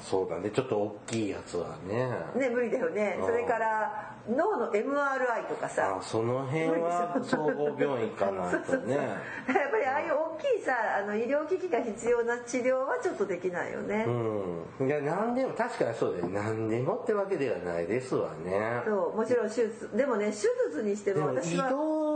[0.00, 0.50] そうだね。
[0.50, 2.10] ちょっと大きいやつはね。
[2.34, 3.18] ね無理だよね。
[3.20, 5.98] それから脳の MRI とかさ。
[6.02, 8.96] その辺は総合病院かなとね。
[9.48, 14.04] やっぱりああいう大きいさあの医療機器が必要な治療はちょっとできないよね。
[14.06, 14.86] うん。
[14.86, 18.82] いや何でも確かにそうだよ何でもってわけではないですわね。
[18.84, 19.96] そうもちろん手術。
[19.96, 22.09] でもね手術にしても私は移動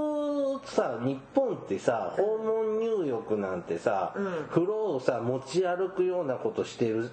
[0.66, 7.11] さ日本ってさ訪問入浴なんてさ、うん、風呂をさ持ち歩くようなことしてる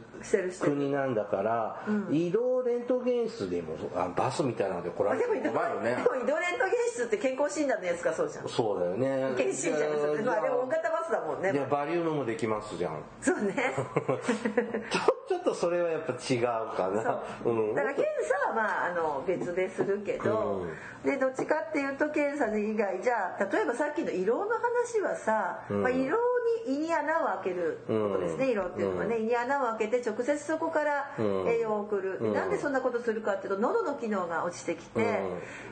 [0.60, 5.96] 国なんだから、うん、移動レントゲン室でもあバスみたいなので来られても困るね。
[5.96, 8.50] でも移動レントゲン室って健康診断のやつかそうじゃん。
[8.50, 9.36] そうだよね。
[9.38, 11.52] 健診じゃんまあでも大型バスだもんね。
[11.52, 13.02] いやバリウムもできますじゃん。
[13.22, 13.56] そうね。
[15.32, 17.24] ちょっとそれはやっぱ違うかな。
[17.46, 18.06] う、ん、だから検
[18.44, 20.68] 査はまああの別でするけど、
[21.04, 26.18] うん、でどっちかっていうと検査以外じゃあ例えばさっきの色の話はさ、うん、まあ、色
[26.68, 31.12] に胃に穴を開けることですね、色っていうのはね、胃に穴を開けて直接そこから
[31.48, 35.22] 栄養を送る、うん、なんでそんなことするかっていうと喉の機能が落ちてきて、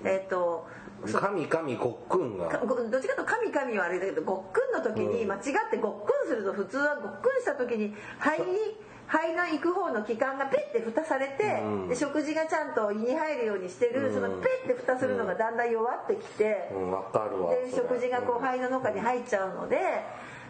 [0.03, 0.67] えっ、ー、と
[1.05, 2.49] 神神ごっくんが。
[2.57, 8.77] どっちかと神神はあれだけどごっくんの時に間違ってごっくんすると普通はごっくんした時に肺に
[9.09, 19.77] 肺の行く方の気管がペッて蓋されて、うん、で食事がちゃんと胃に入るようにしてる、うん、そのペッて蓋するのがだんだん弱ってきて、うん、で食事がこう肺の中に入っちゃうので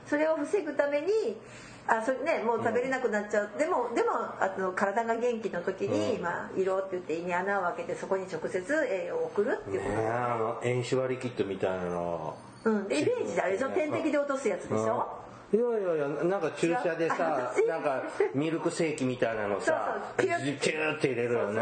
[0.06, 1.08] それを防ぐために
[1.88, 12.36] あそれねもう食べれなくなっちゃう、でもでもあの体が元気の時に、まあ、色って言って胃に穴を開けてそこに直接栄養を送るっていうこと、ね、塩子割りキットみたいなの。
[12.64, 12.88] うん。
[12.88, 13.70] でイメージであれでしょ？
[13.70, 15.08] 点滴で落とすやつでしょ、
[15.52, 18.04] いやいやいやなんか注射でさなんか
[18.36, 21.62] ミルクセーキみたいなのさピューって入れるよね。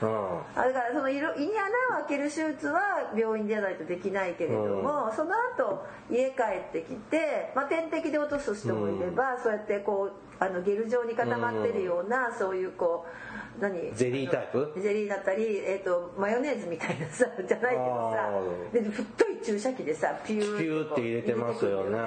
[0.00, 10.10] そうだからその胃に穴を開ける手術は病院でやないとできないけれども、うん、その後家帰ってきて、まあ、点滴で落とす人もいれば、うん、そうやってこ
[10.40, 13.27] うあのゲル状に固まってるような、うん、そういうこう
[13.60, 13.92] 何？
[13.94, 14.72] ゼリータイプ？
[14.80, 18.30] ゼリーだったり、えーと、マヨネーズみたいなさ じゃないけどさ
[18.72, 21.98] で太い注射器でさピューピューって入れてますよね、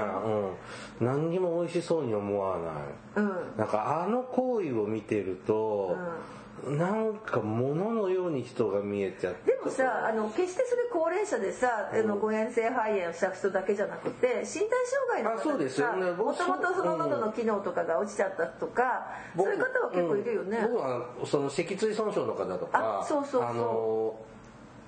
[1.00, 2.74] うん、何にも美味しそうに思わない、
[3.16, 9.52] うん、なんかあの行為を見てると、うん、なんか物のように人が見えちゃって。
[9.52, 23.44] でもさあの決してそれ高齢者でさ、うん、あの誤嚥性肺炎をした人だけじゃなくて身体障害の方でさもともとその喉の機能とかが落ちちゃったとか、そういう方は結構いるよね、僕はその脊椎損傷の方とかそうそうそう。
[23.44, 24.16] あの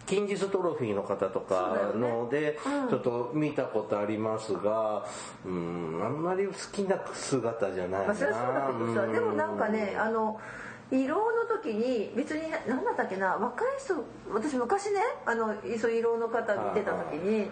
[0.06, 2.60] 筋ジストロフィーの方とかので、
[2.90, 5.06] ちょっと見たことありますが、
[5.46, 8.08] うん、あんまり好きな姿じゃないな。
[8.08, 10.40] まあ、それはそうだけどさ、でもなんかね、あの、
[10.92, 13.96] 胃ろうの時に別に何だったっけな若い人
[14.34, 17.50] 私昔ねあのそう胃ろうの方見てた時に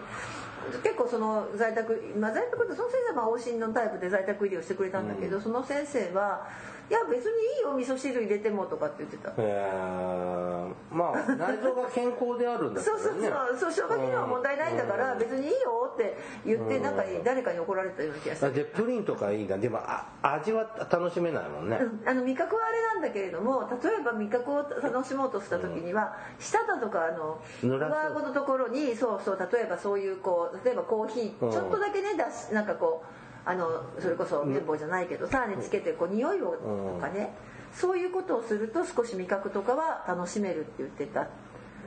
[0.82, 6.46] 結構その在宅、まあ、在宅ってその先生は往診のタイプで在宅医療してくれたんだけど、うん、その先生は
[6.92, 9.30] いや別にいいよ味噌汁入れてもとかって言ってた。
[9.30, 18.52] へえまあ内臓が健康であるんだね、そうそうそうそう消化機能は問題ないんだから別にいいよって言ってなんか誰かに怒られたような気がする。
[18.52, 19.56] でプリンとかいいな。
[19.56, 37.34] でもあ味は楽しめないもんね、うん、あの味覚はあれなんだけれども例えば味覚を楽しもうとした時には、うん、舌だとかあの上顎のところにそうそう例えばそういうこう例えばコーヒーちょっとだけねだしなんかこうあのそれこそ綿棒じゃないけどさにつけてこう匂いをとかね、
[37.74, 41.26] そういうことをすると少し味覚とかは楽しめるって言ってた。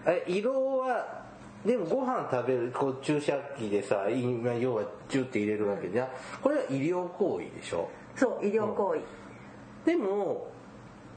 [0.06, 1.24] え色は
[1.66, 6.08] でもご飯食べるこう注射器でさ今要はチュって入れるわけじゃ
[6.44, 7.90] これは医療行為でしょ？
[8.16, 10.48] そう医療行為、うん、でも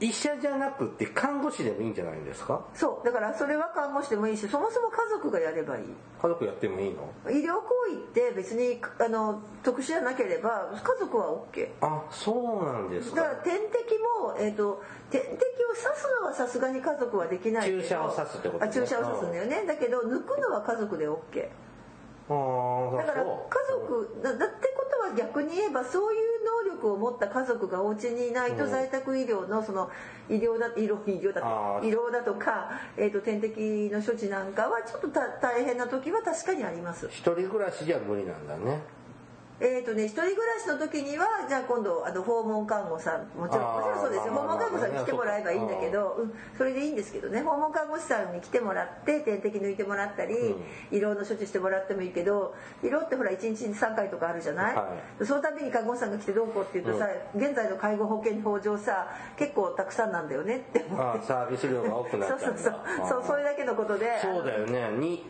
[0.01, 2.61] 医者じゃなくて看護師でもいいんじゃないんですか？
[2.73, 3.05] そう。
[3.05, 5.83] だからそれは看護師でもいいしそもそも家族がやればいい。
[6.21, 7.31] 家族やってもいいの？
[7.31, 13.17] 医療行為って別にあの特殊じゃなければ家族は OK あそうなんですか。
[13.17, 13.67] だから点滴
[14.23, 19.65] も、えーと、点滴を刺すのはさすがに家族はできない注射を刺すってこと、ね、あ注射を刺すんだよね。
[19.67, 21.49] だけど抜くのは家族で OK
[22.29, 23.27] だから家
[23.71, 26.29] 族だってことは逆に言えばそういう
[26.67, 29.89] 能力を持った家族がお家にいないと在宅医療のその
[30.29, 35.07] 医療だ医療医療だと医療だとか、えー、と点滴の処置なんかはちょっと
[35.41, 37.07] 大変な時は確かにあります。
[37.07, 38.98] 一人暮らしじゃ無理なんだね
[39.61, 44.33] えーとね、一人暮らしの時にはじゃあ今度あの訪問看護さんもちろんもちろんそうですよ。
[44.33, 47.41] 訪問看護さんに来てもらえばいいんだけど、うん、それでいいんですけどね。
[47.41, 61.25] 訪問看護師さんに来てもらって点滴抜いてもらったり、うん、胃ろうの処置してもらってもいいけど胃ろうってほら1日に3回とかあるじゃない、はい、そのたびに看護師さんが来てどうこうって言うとさ、うん、現在の介護保険法上さ結構たくさんなんだよねって思って。
[61.25, 62.73] サービス量が多くなっ そうそうそう。
[63.09, 64.19] そうそれだけのことで。
[64.21, 64.89] そうだよね。
[64.97, 65.25] に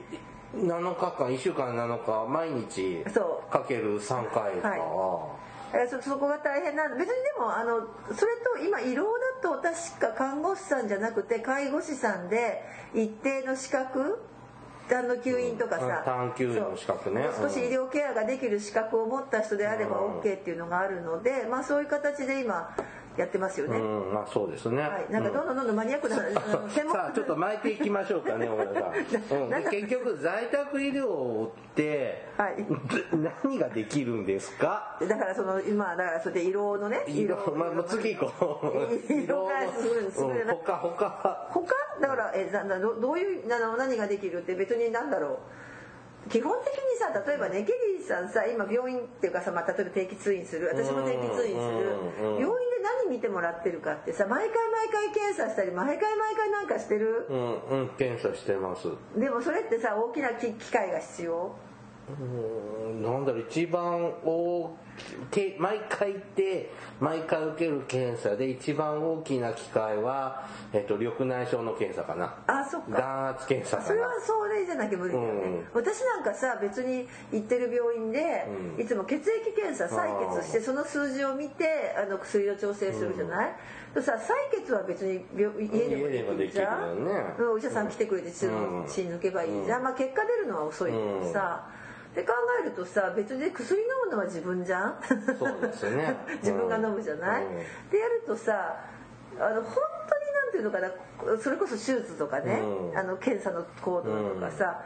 [0.55, 3.03] 7日間1週間7日毎日
[3.51, 5.35] かける3回か、は。
[5.83, 7.81] い、そそこが大変な別にでもあの
[8.15, 12.63] それと今胃ろうだと確か看護師さんじゃなくて介護士さんで
[12.93, 14.19] 一定の資格？
[14.91, 17.27] あの吸引とかさ、探求の資格ね。
[17.39, 22.75] 少し医療ケアができる資格を持った人であれば OK っていうのがあるので、まあ、そういう形で今
[23.17, 23.77] やってますよね。
[23.77, 24.81] うん、まあそうですね。
[24.81, 29.39] はい、なんかどんどんどんどんマニアックな、あの 専門さあちょっと巻いていきましょうかね、小田さん。
[29.43, 32.65] うん、結局在宅医療って、はい、
[33.43, 34.97] 何ができるんですか？
[35.01, 38.95] だからその今だからそれで色のね、色まあ次行こう。
[39.13, 40.45] 色がするする。
[40.63, 41.65] 他他他？
[41.99, 45.37] だからえなどどういうなの何ができるって別になんだろう。
[46.29, 51.87] 基本的にさ例えばねケリーさんさ今病院っていうかさ、まあ、例えば定期通院する私も定期通院する
[52.39, 52.78] 病院で
[53.39, 57.25] もらってるかってさ毎回毎回検査したり毎回毎回なんかしてる？
[57.29, 58.89] うん、うん、検査してます。
[59.17, 61.55] でもそれってさ大きな機械が必要？
[62.09, 62.23] う
[62.89, 64.75] んなんだろう一番大
[65.57, 72.35] 毎回行って毎回受ける検査で一番大きな機会は、えっと、緑内障の検査かな。
[72.47, 72.97] あそっか。
[72.97, 73.87] 眼圧検査かな。
[73.87, 78.45] それはそれじゃなきゃ無理だよね、うん、私なんかさ別に行ってる病院で、
[78.75, 83.55] うん、いつも血液検査採血してその数字を見てあの薬を調整するじゃない、
[83.95, 85.45] うん、さ採血は別に家
[85.89, 87.11] でもできるじゃん、ね、
[87.51, 91.67] お医者さん来てくれて血抜けばいいじゃん、まあ、結果出るのは遅いけどさ、
[92.11, 94.95] って考えるとさ別に薬飲むのは自分じゃん？
[95.37, 96.15] そうですね。
[96.41, 97.49] 自分が飲むじゃない、うん、
[97.89, 98.77] でやるとさ
[99.39, 99.73] あの本
[100.09, 100.89] 当になんていうのかな？
[101.37, 104.81] それこそ手術とかね、うん、あの検査の行動とかさ、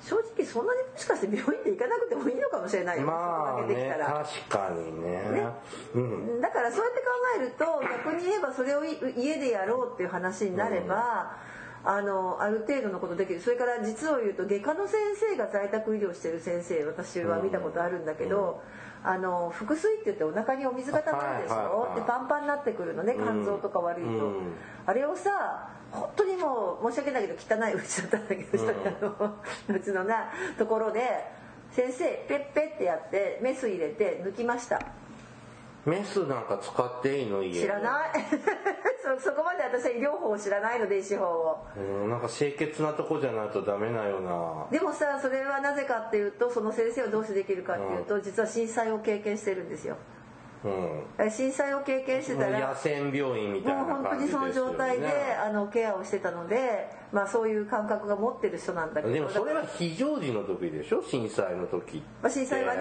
[0.00, 5.48] うん、正直そんなにもしかして病院で行かなくてもいいのかもしれないよ、まあ、ね、確かにね、ね。
[5.94, 7.06] うん、だからそうやって考
[7.38, 7.64] えると
[8.06, 11.36] 逆に言えばそれを家でやろうっていう話になれば、
[11.84, 13.40] あのある程度のことできる。
[13.40, 18.62] それから実を言うと外科の先生が在宅医療してる先生私は見たことあるんだけど、
[19.04, 24.54] うん、あの腹水って言ってお腹にお水が溜まるでしょ、はいはいはい、でパンパンになってくるのね肝臓とか悪いと、うん、
[24.86, 29.36] あれをさ本当にもう申し訳ないけど汚いうちだったんだけど、
[29.68, 31.26] うん、 うちのなところで
[31.72, 34.80] 先生ペッペってやってメス入れて抜きました。
[35.84, 37.42] メスなんか使っていいの？
[37.42, 38.10] 家知らない
[39.02, 41.66] そそこまで私は医療法を知らないので医師法を。
[41.76, 44.66] うんなんか清潔なとこじゃないとダメなよな。
[44.70, 49.96] でもさそれはなぜかっていうとその先生はどうしてできるかっていうと、うん、実は震災を経験してるんですよ。
[50.64, 59.12] うん、震災を経験してたら野戦病院みたいな、ね、もう本当にその状態であのケアをしてたので、まあ、そういう感覚が持ってる人なんだけど。
[59.12, 61.02] でもそれは非常時の時でしょ？
[61.02, 62.80] 震災の時まあ、震災はね。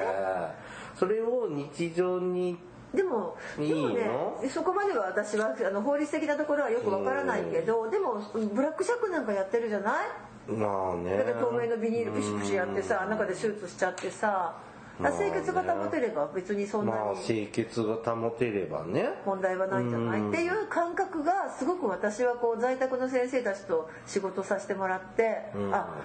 [0.95, 2.59] それを日常に
[2.94, 4.10] でもでもね
[4.50, 8.22] そこまでは私はあの法律的なところはよくわからないけどでも
[8.54, 10.52] ブラックシャックなんかやってるじゃない？
[10.52, 11.18] まあね。
[11.24, 14.56] だ透明のビニールプシプシやってさ中で手術しちゃってさ
[15.00, 19.10] 清潔が保てれば別にそんなに、まあ、清潔が保てればね。
[19.26, 20.28] 問題はないんじゃない？
[20.30, 25.38] っていう感覚がすごく私はこう在宅の先生たちと仕事させてもらって、
[25.72, 25.96] あ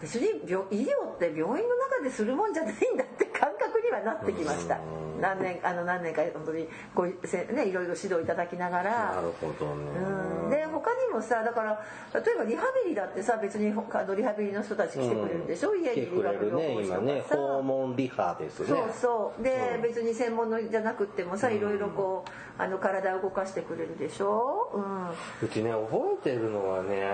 [0.00, 4.78] 別に医療って病院の中でするもんじゃないんだって感覚にはなってきました。
[5.20, 9.14] 何年あの何年か本当にごせねいろいろ指導いただきながら。
[9.14, 9.82] なるほどね。
[10.44, 11.82] うん、で他にもさだから
[12.12, 18.66] 例えばリハビリだってさ別にあのリハビリの人たち来てくれるでしょ、うん、家にリハビリね今ね訪問リハですね。
[18.66, 24.70] そうそうで、うん、別に専門のじゃなくてもさいろいろこうあの体を動かしてくれるでしょ？
[24.74, 25.46] うん。
[25.46, 27.06] うちね覚えてるのはね、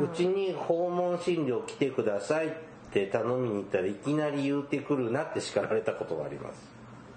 [0.00, 2.48] うちに訪問診療来てください。
[2.48, 2.50] っ
[2.92, 6.60] て頼みに行ったらいきなり言うてくるなって叱られたことがあります。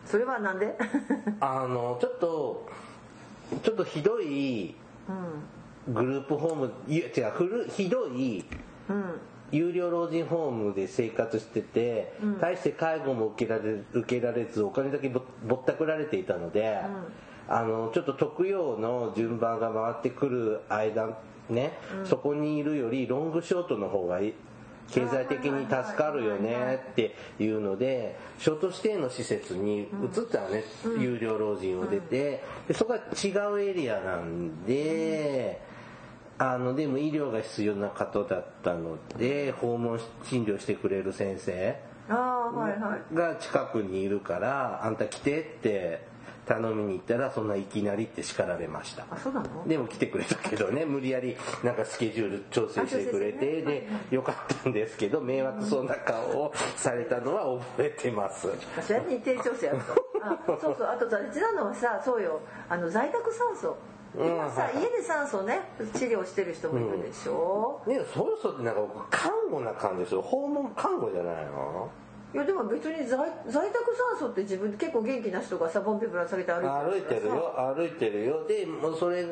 [0.05, 0.73] それはなんで？
[1.41, 2.65] あのちょっと
[3.61, 4.75] ちょっとひどい
[5.89, 8.45] グループホームいや違う古ひどい、
[9.51, 15.19] 有料老人ホームで生活してて、うん、大して介護も受けられ受けられずお金だけぼ
[15.55, 16.79] ったくられていたので、
[17.49, 21.17] うん、あのちょっと特養の順番が回ってくる間
[21.49, 24.33] ね、うん、そこにいるよりロングショートの方がいい
[24.91, 29.87] 経済的に助かるよねっていうのでショート指定の施設に移っ
[30.31, 30.63] たのね、
[30.99, 35.75] 有料老人を出てでそこは違うエリアなんで。
[36.37, 41.77] あのでも医療が必要な方だったので訪問診療してくれる先生
[43.13, 46.01] が近くにいるからあんた来てって
[46.45, 49.05] 頼みに行ったらそんないきなりって叱られました。
[49.09, 49.67] あそうなの？
[49.67, 58.47] でも来てくれたけどね無理やりなんかスケジュール調整してくれて、でよかったんですけど迷惑そうな顔をされたのは覚えてます。
[58.81, 59.93] それ日程調整やると
[60.23, 60.87] あそうそう。
[60.87, 62.41] あと大事なのはさそうよ。
[62.69, 63.75] あの在宅酸素。
[64.17, 65.59] 今さ、家で酸素ね
[65.93, 70.21] 治療してる人もいるでしょ、うん、ねそういう人ってなんか看護な感じですよ。
[70.21, 71.89] 訪問看護じゃないの？
[72.35, 73.17] いやでも別に在
[73.47, 77.53] 在宅酸素って自分結構元気な人がさボンペぶら下げて歩いてる歩いてるよ。
[77.75, 78.45] 歩いてるよ。
[78.45, 79.25] でもうそれ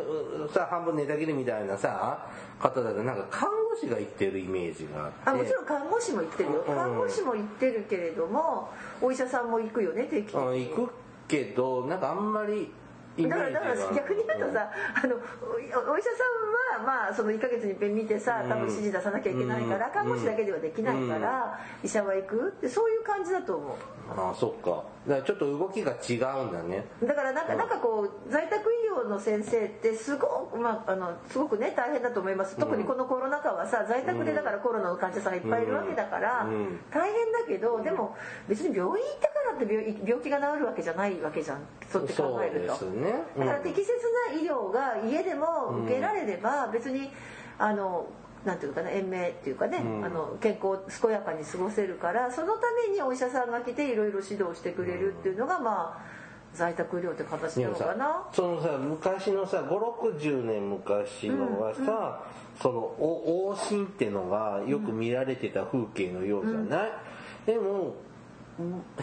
[0.53, 2.25] さ半分寝たきりみたいなさ
[2.59, 8.69] 方だとなんか看護師が行ってるイメージがあもちろん看護師も行ってるよ、看護師も行ってるけれども
[9.01, 10.69] お医者さんも行くよね定期的に。
[10.69, 10.93] 行く
[11.27, 12.71] けどなんかあんまり
[13.17, 23.77] だからだから逆に言うとさ、あのお医者さんはまあその1か月にいっぺん見てさ多分指示出さなきゃいけないから、看護師だけではできないから、医者は行くってそういう感じだと思う。
[24.17, 24.83] ああそっか。
[25.07, 26.85] だからちょっと動きが違うんだね。
[27.03, 32.57] だからなんかなんかこう在宅医療の先生ってすごくまああのすごくね大変だと思います。
[32.57, 36.47] 特にこのコロナ禍はさ在宅でだからコロナの患者さんがいっぱいいるわけだから、
[36.91, 38.15] 大変だけどでも
[38.47, 41.59] 別に病院行ってからって病病気が治るわけじゃないわけじゃん。
[41.91, 43.13] そうって考えると、ね。
[43.37, 43.91] だから適切
[44.29, 47.11] な医療が家でも受けられれば別に
[47.57, 48.07] あの
[48.45, 56.23] なんていうかな延命っていうかね、うん、あの健康健やかに過ごせるからそのためにお医者さんが来ていろいろ指導してくれるっていうのがまあ
[56.53, 58.27] 在宅医療って形なのかな。
[58.31, 61.95] そのさ昔のさ560年昔のはさ、うんうん、
[62.61, 66.91] その往診っていうのがよく見られてた風景のようじゃない、
[67.45, 67.95] でも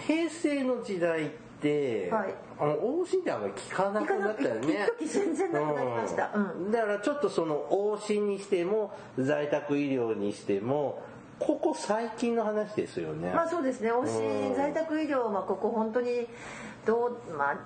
[0.06, 1.28] 平成の時代っ
[1.60, 4.88] て、はい、あの往診ってあんまり聞かなくなったよね。
[5.00, 11.02] 全然なくなりました、うん、だからちょっとその往診にしても在宅医療にしても
[11.38, 13.32] ここ最近の話ですよね。
[13.32, 13.90] まあそうですね。
[13.90, 16.28] 往診、在宅医療はここ本当に
[16.86, 17.58] どうまあ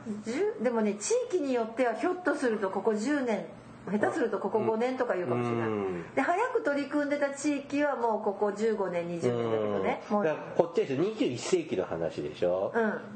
[0.63, 3.47] でもね地域によってはひょっとするとここ10年
[3.91, 5.69] 下手するとここ5年とか言うかもしれない、
[6.15, 10.03] で早く取り組んでた地域はもうここ15年20年だけどね。
[10.09, 12.73] もうこっちです21世紀の話でしょ、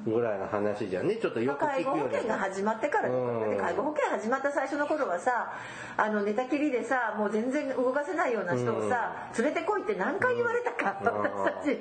[0.06, 1.16] うん、ぐらいの話じゃね？
[1.16, 5.52] ちょっとよく聞くよ、介護保険が始まってからで介護保険始まった最初の頃はさ
[5.96, 11.78] あの寝たきりでさもう全然動かせないような人をさ、連れてこいって何回言われたか、私たち。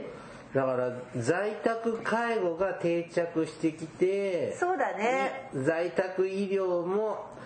[0.53, 5.49] だから在宅介護が定着してきてそうだね。
[5.53, 7.36] 在宅医療も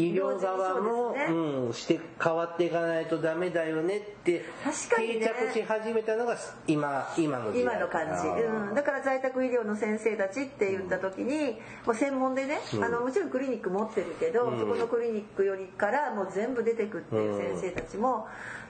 [0.00, 6.36] 医療側も、ね、うん、して変わっていかないとダメだよねって定着し始めたのが
[6.66, 18.26] 今今の今の感じ、うん、だから在宅医療の先生たちって言った時に、もう専門でね、あのもちろんクリニック持ってるけど、そこのクリニックよりからもう全部出てくっていう先生たちも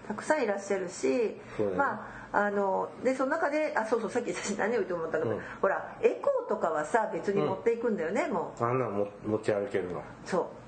[0.08, 1.36] たくさんいらっしゃるし、
[1.76, 8.64] まああのでその中であそうそうさっき私何を言うと思ったか、うん、ほらエコーとかはさ別に持っていくんだよね、うん、もう。
[8.64, 10.02] あんな持ち歩けるの。
[10.24, 10.59] そう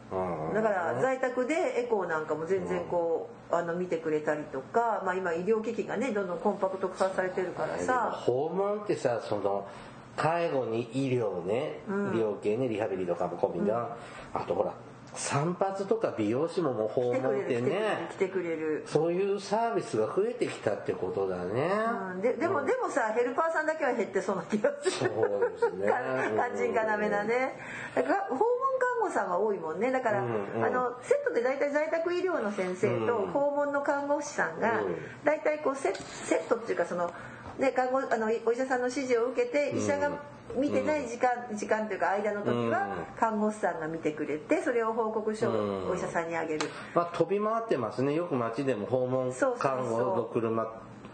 [0.55, 8.11] だから在宅でエコーなんかも全然こうあの見てくれたりとか、まあ、今医療機器がねどんどんコンパクト化されてるからさ。
[8.11, 9.67] 訪問ってさその
[10.15, 13.97] 介護に医療ね、医療系ねリハビリとかも込みだ、
[14.35, 14.75] あとほら
[15.15, 18.09] 散髪とか美容師ももう訪問ってね。
[18.13, 21.71] 来てくれるそういうサービスが増えてきたってことだね、
[22.15, 25.11] うん、ででも、うん、でもさヘルパーさんだけは減ってそうな気がする。
[25.15, 25.93] そうですね。
[26.35, 27.59] 肝心要なね。
[27.95, 28.39] だから訪問
[29.01, 29.91] 看護さんは多いもんね。
[29.91, 34.81] だから、うんうん、あのセットで大体在宅医療の先生と訪問の看護師さんが
[35.25, 37.13] 大体こうセセットっていうかその
[37.59, 40.11] ね、看護あのお医者さんの指示を受けて医者が
[40.57, 48.15] 見てない時間、うん、時間というか間の時は看護師さんが見てくれてそれを報告書をお医者さんにあげる、まあ、飛び回ってますね。
[48.15, 50.67] よく街でも訪問看護の車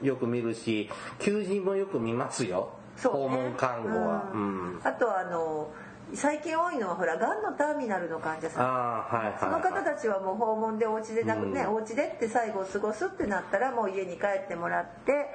[0.02, 5.68] よく見るし求人もよく見ますよ、ね、訪問看護は、うん、あとはあの
[6.14, 15.26] 最近多いのはほらがんのターミナルの患者さん、はいはい、その方たちはもう訪問でお家でなくね、うん、お家でって最後過ごすってなったらもう家に帰ってもらって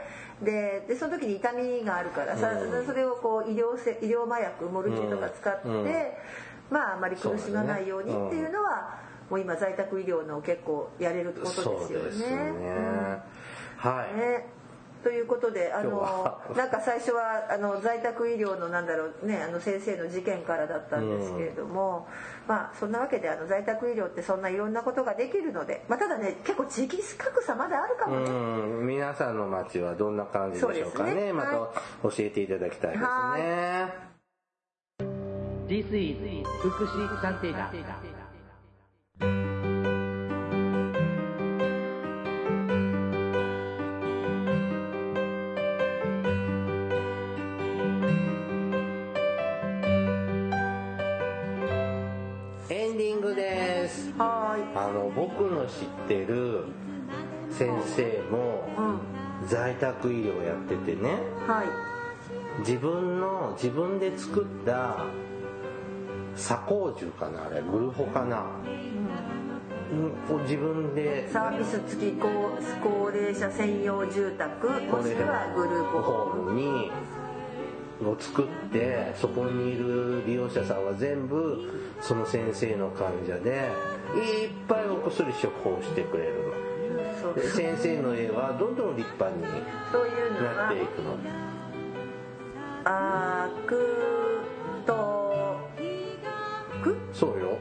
[0.43, 5.85] ででその時に痛みがあるからさ、うん、それをこう医療せ医療麻薬モルチンとか使って、うん、
[6.71, 8.99] まああまり苦しまないようにっていうのは、
[9.29, 12.51] もう今在宅医療の結構やれることですよね。
[12.51, 13.23] ね。
[13.77, 14.45] はい、ね
[15.03, 16.01] ということであの
[16.55, 22.07] なんか最初はあの在宅医療のなんだろうねあの先生の事件からだったんですけれども、
[22.43, 34.13] うん、まあそんなわけであの在宅医療ってそんないろんなことができるので、まあ、ただね結構地域格差まであるかもね、うん、皆さんの街はどんな感じでしょうかね、ね、また教えていただきたいですね。
[35.67, 38.12] This is 福祉探偵団
[55.43, 56.63] 僕の知ってる
[57.51, 58.63] 先生も
[59.45, 65.03] 在宅医療やっててね、はい、自分の自分で作った
[66.37, 67.61] 左高樹かなあれ。
[67.61, 68.45] グルホかな、
[69.91, 71.29] うん、自分で。
[71.29, 76.89] サービス付き高高齢者専用住宅もしくはグループホームに
[78.01, 83.71] を作ってそこにいる利用者さんは全部その先生の患者で
[84.15, 86.33] いっぱいお薬処方してくれる
[87.23, 87.33] の。
[87.33, 91.17] で先生の絵はどんどん立派になっていくの。
[92.85, 93.77] あく
[94.85, 95.59] と
[96.83, 97.57] くそうよ。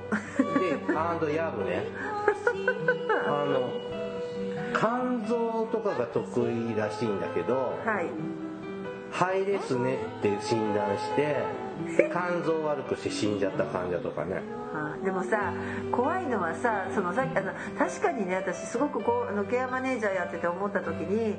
[1.35, 1.87] ヤブね。
[3.26, 3.70] あの
[4.74, 8.07] 肝臓とかが得意らしいんだけど、はい、
[9.13, 11.45] 肺ですねって診断して
[12.11, 14.37] 肝臓悪くして死んじゃった患者とかね、
[14.73, 15.53] はあ、でもさ
[15.93, 21.37] 怖いのはさそのさあの確かにね私すごくこうあのケアマネージャーやってて思った時に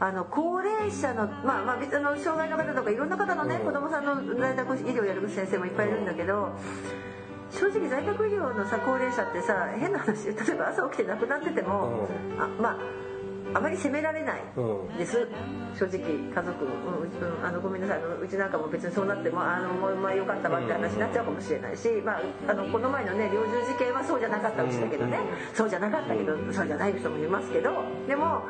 [0.00, 6.56] あの高齢者のまあまあ別の障害の方とかいろんな方のね、うん、子供さんの在宅医療やる先生もいっぱいいるんだけど、
[7.52, 13.01] 正直在宅医療のさ高齢者ってさ変な話例えば朝起きて亡くなってても、うん、あまあ
[13.54, 14.42] あまり責められない
[14.98, 17.98] です、うん、正直家族、うん、あのごめんなさい。
[18.22, 25.18] うちなんかも別にそうなってもあのもうまあよかったわって話になっちゃうかもしれないし、まあ、あのこの前のね猟銃事件はそうじゃなかったうちだけどね、
[25.54, 27.84] そうじゃなかったけどそうじゃない人もいますけど。
[28.06, 28.42] でも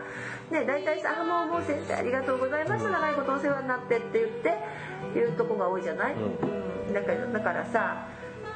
[0.51, 2.91] ね大体さ「あもうもう先生ありがとうございました。
[2.91, 4.55] 長いことお世話になって」って言って
[5.15, 8.07] 言うとこが多いじゃない、うん、だからだからさ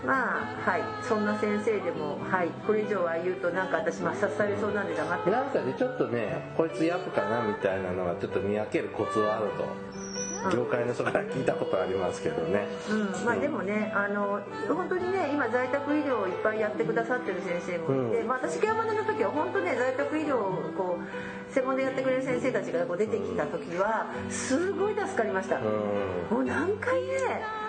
[0.04, 5.30] まあはいそんな先生でもはいこれ以上は言うとなんか私抹殺されそうなんで黙って。
[5.30, 10.06] なんかねちょっとねこいつヤブかなみたいなのはちょっと見分けるコツはあると。
[10.52, 27.65] 業界の人から聞いたことありますけどね、うん、まあでもねあの本当にね今在宅医療をいっぱいやってくださってる先生もいて、うん、まあ、私ケアマネの時は本当ね在宅医療をこう専門でやってくれる先生たちがこう出てきた時はすごい助かりました、うん、もう何回ね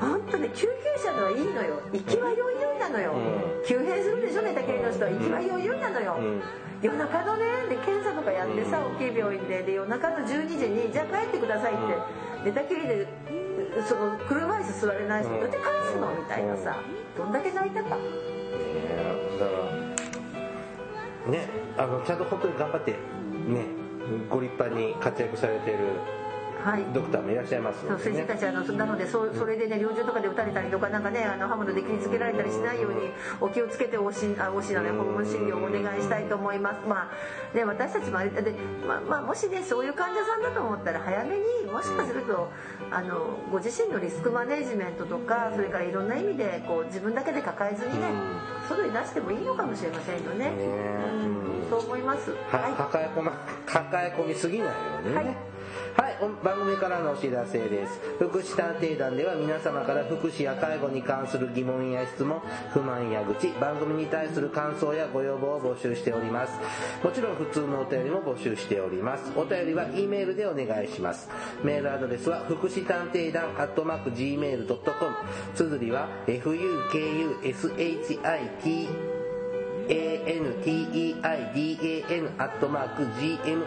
[0.00, 1.80] 本当ね救急車のはいいのよ。
[1.92, 6.42] 行きはよいよいなのよ、うん、急変するでしょ寝たきりの人は行きはよいよいなのよ、うん、
[6.82, 12.28] 夜中のねで検査とかやってさ大きい病院でで夜中の12時にじゃあ帰ってくださいって。
[12.44, 13.06] 寝たきりで
[13.86, 16.76] その車椅子座れない人どうやって返すのみたいなさ
[17.16, 17.96] どんだけ泣いたか。
[17.96, 18.02] ね
[19.38, 19.52] だか
[21.26, 22.96] らねあのちゃんと本当に頑張ってね
[24.30, 26.17] ご立派に活躍されてるはい、
[26.92, 33.10] ドクターもいらっしゃいますね、先生たちあのなのでそそれでね猟銃とかで撃たれたりとかなんかねあの刃物で切りつけられたりしないように
[33.40, 36.86] お気をつけておしあおしなね訪問診療をお願いしたいと思います。
[36.86, 38.54] まあね私たちもあれで、
[38.86, 42.50] まあ、まあもしねそういう患者さんだと思ったら早めにもしかすると
[42.90, 48.08] あのご自身のリスクマネジメントとかそれからいろんな意味でこう自分だけで抱えずにね
[48.68, 50.48] 外に出してもいいのかもしれませんよね。
[50.48, 52.30] うん、そう思います。
[52.30, 53.32] はい、抱え込ま
[53.66, 55.16] 抱え込みすぎないようにね。
[55.16, 55.57] はい
[55.96, 58.00] はい番組からのお知らせです。
[58.18, 62.40] 福祉探偵団では皆様から福祉や介護に関する疑問や質問
[62.70, 66.52] 不満や愚痴番組に対する感想やご要望を募集しております。
[67.04, 69.32] もちろん普通のお便りも募集しております。
[69.36, 71.28] お便りは E メールでお願いします。
[71.62, 74.76] メールアドレスは福祉探偵団アットマーク Gmail.com
[75.54, 76.78] 綴りは fukushit
[79.88, 81.24] anteidan
[82.38, 83.04] アットマーク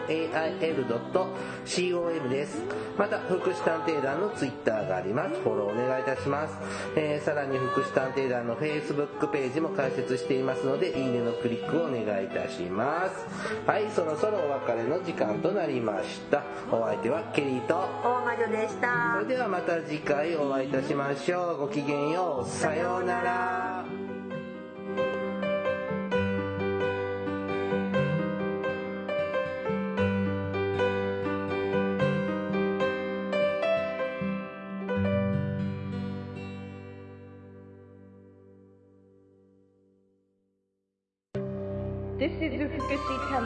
[0.06, 2.62] gmail.com です。
[2.96, 5.40] また福祉探偵団のツイッターがあります。
[5.40, 6.56] フォローお願いいたします、
[6.96, 13.26] えー、さらに福祉探偵団の Facebook ページも開設していますのでいいねのクリックをお願いいたします。
[13.66, 16.44] はいそろそろお別れの時間となりました。
[16.70, 19.14] お相手はケリーと大魔女でした。
[19.14, 21.56] それではまた次回お会いいたしましょう。
[21.58, 22.48] ごきげんよう。
[22.48, 24.01] さようなら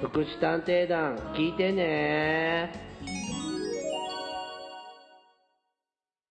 [0.00, 2.85] 福祉探偵団聞いてね。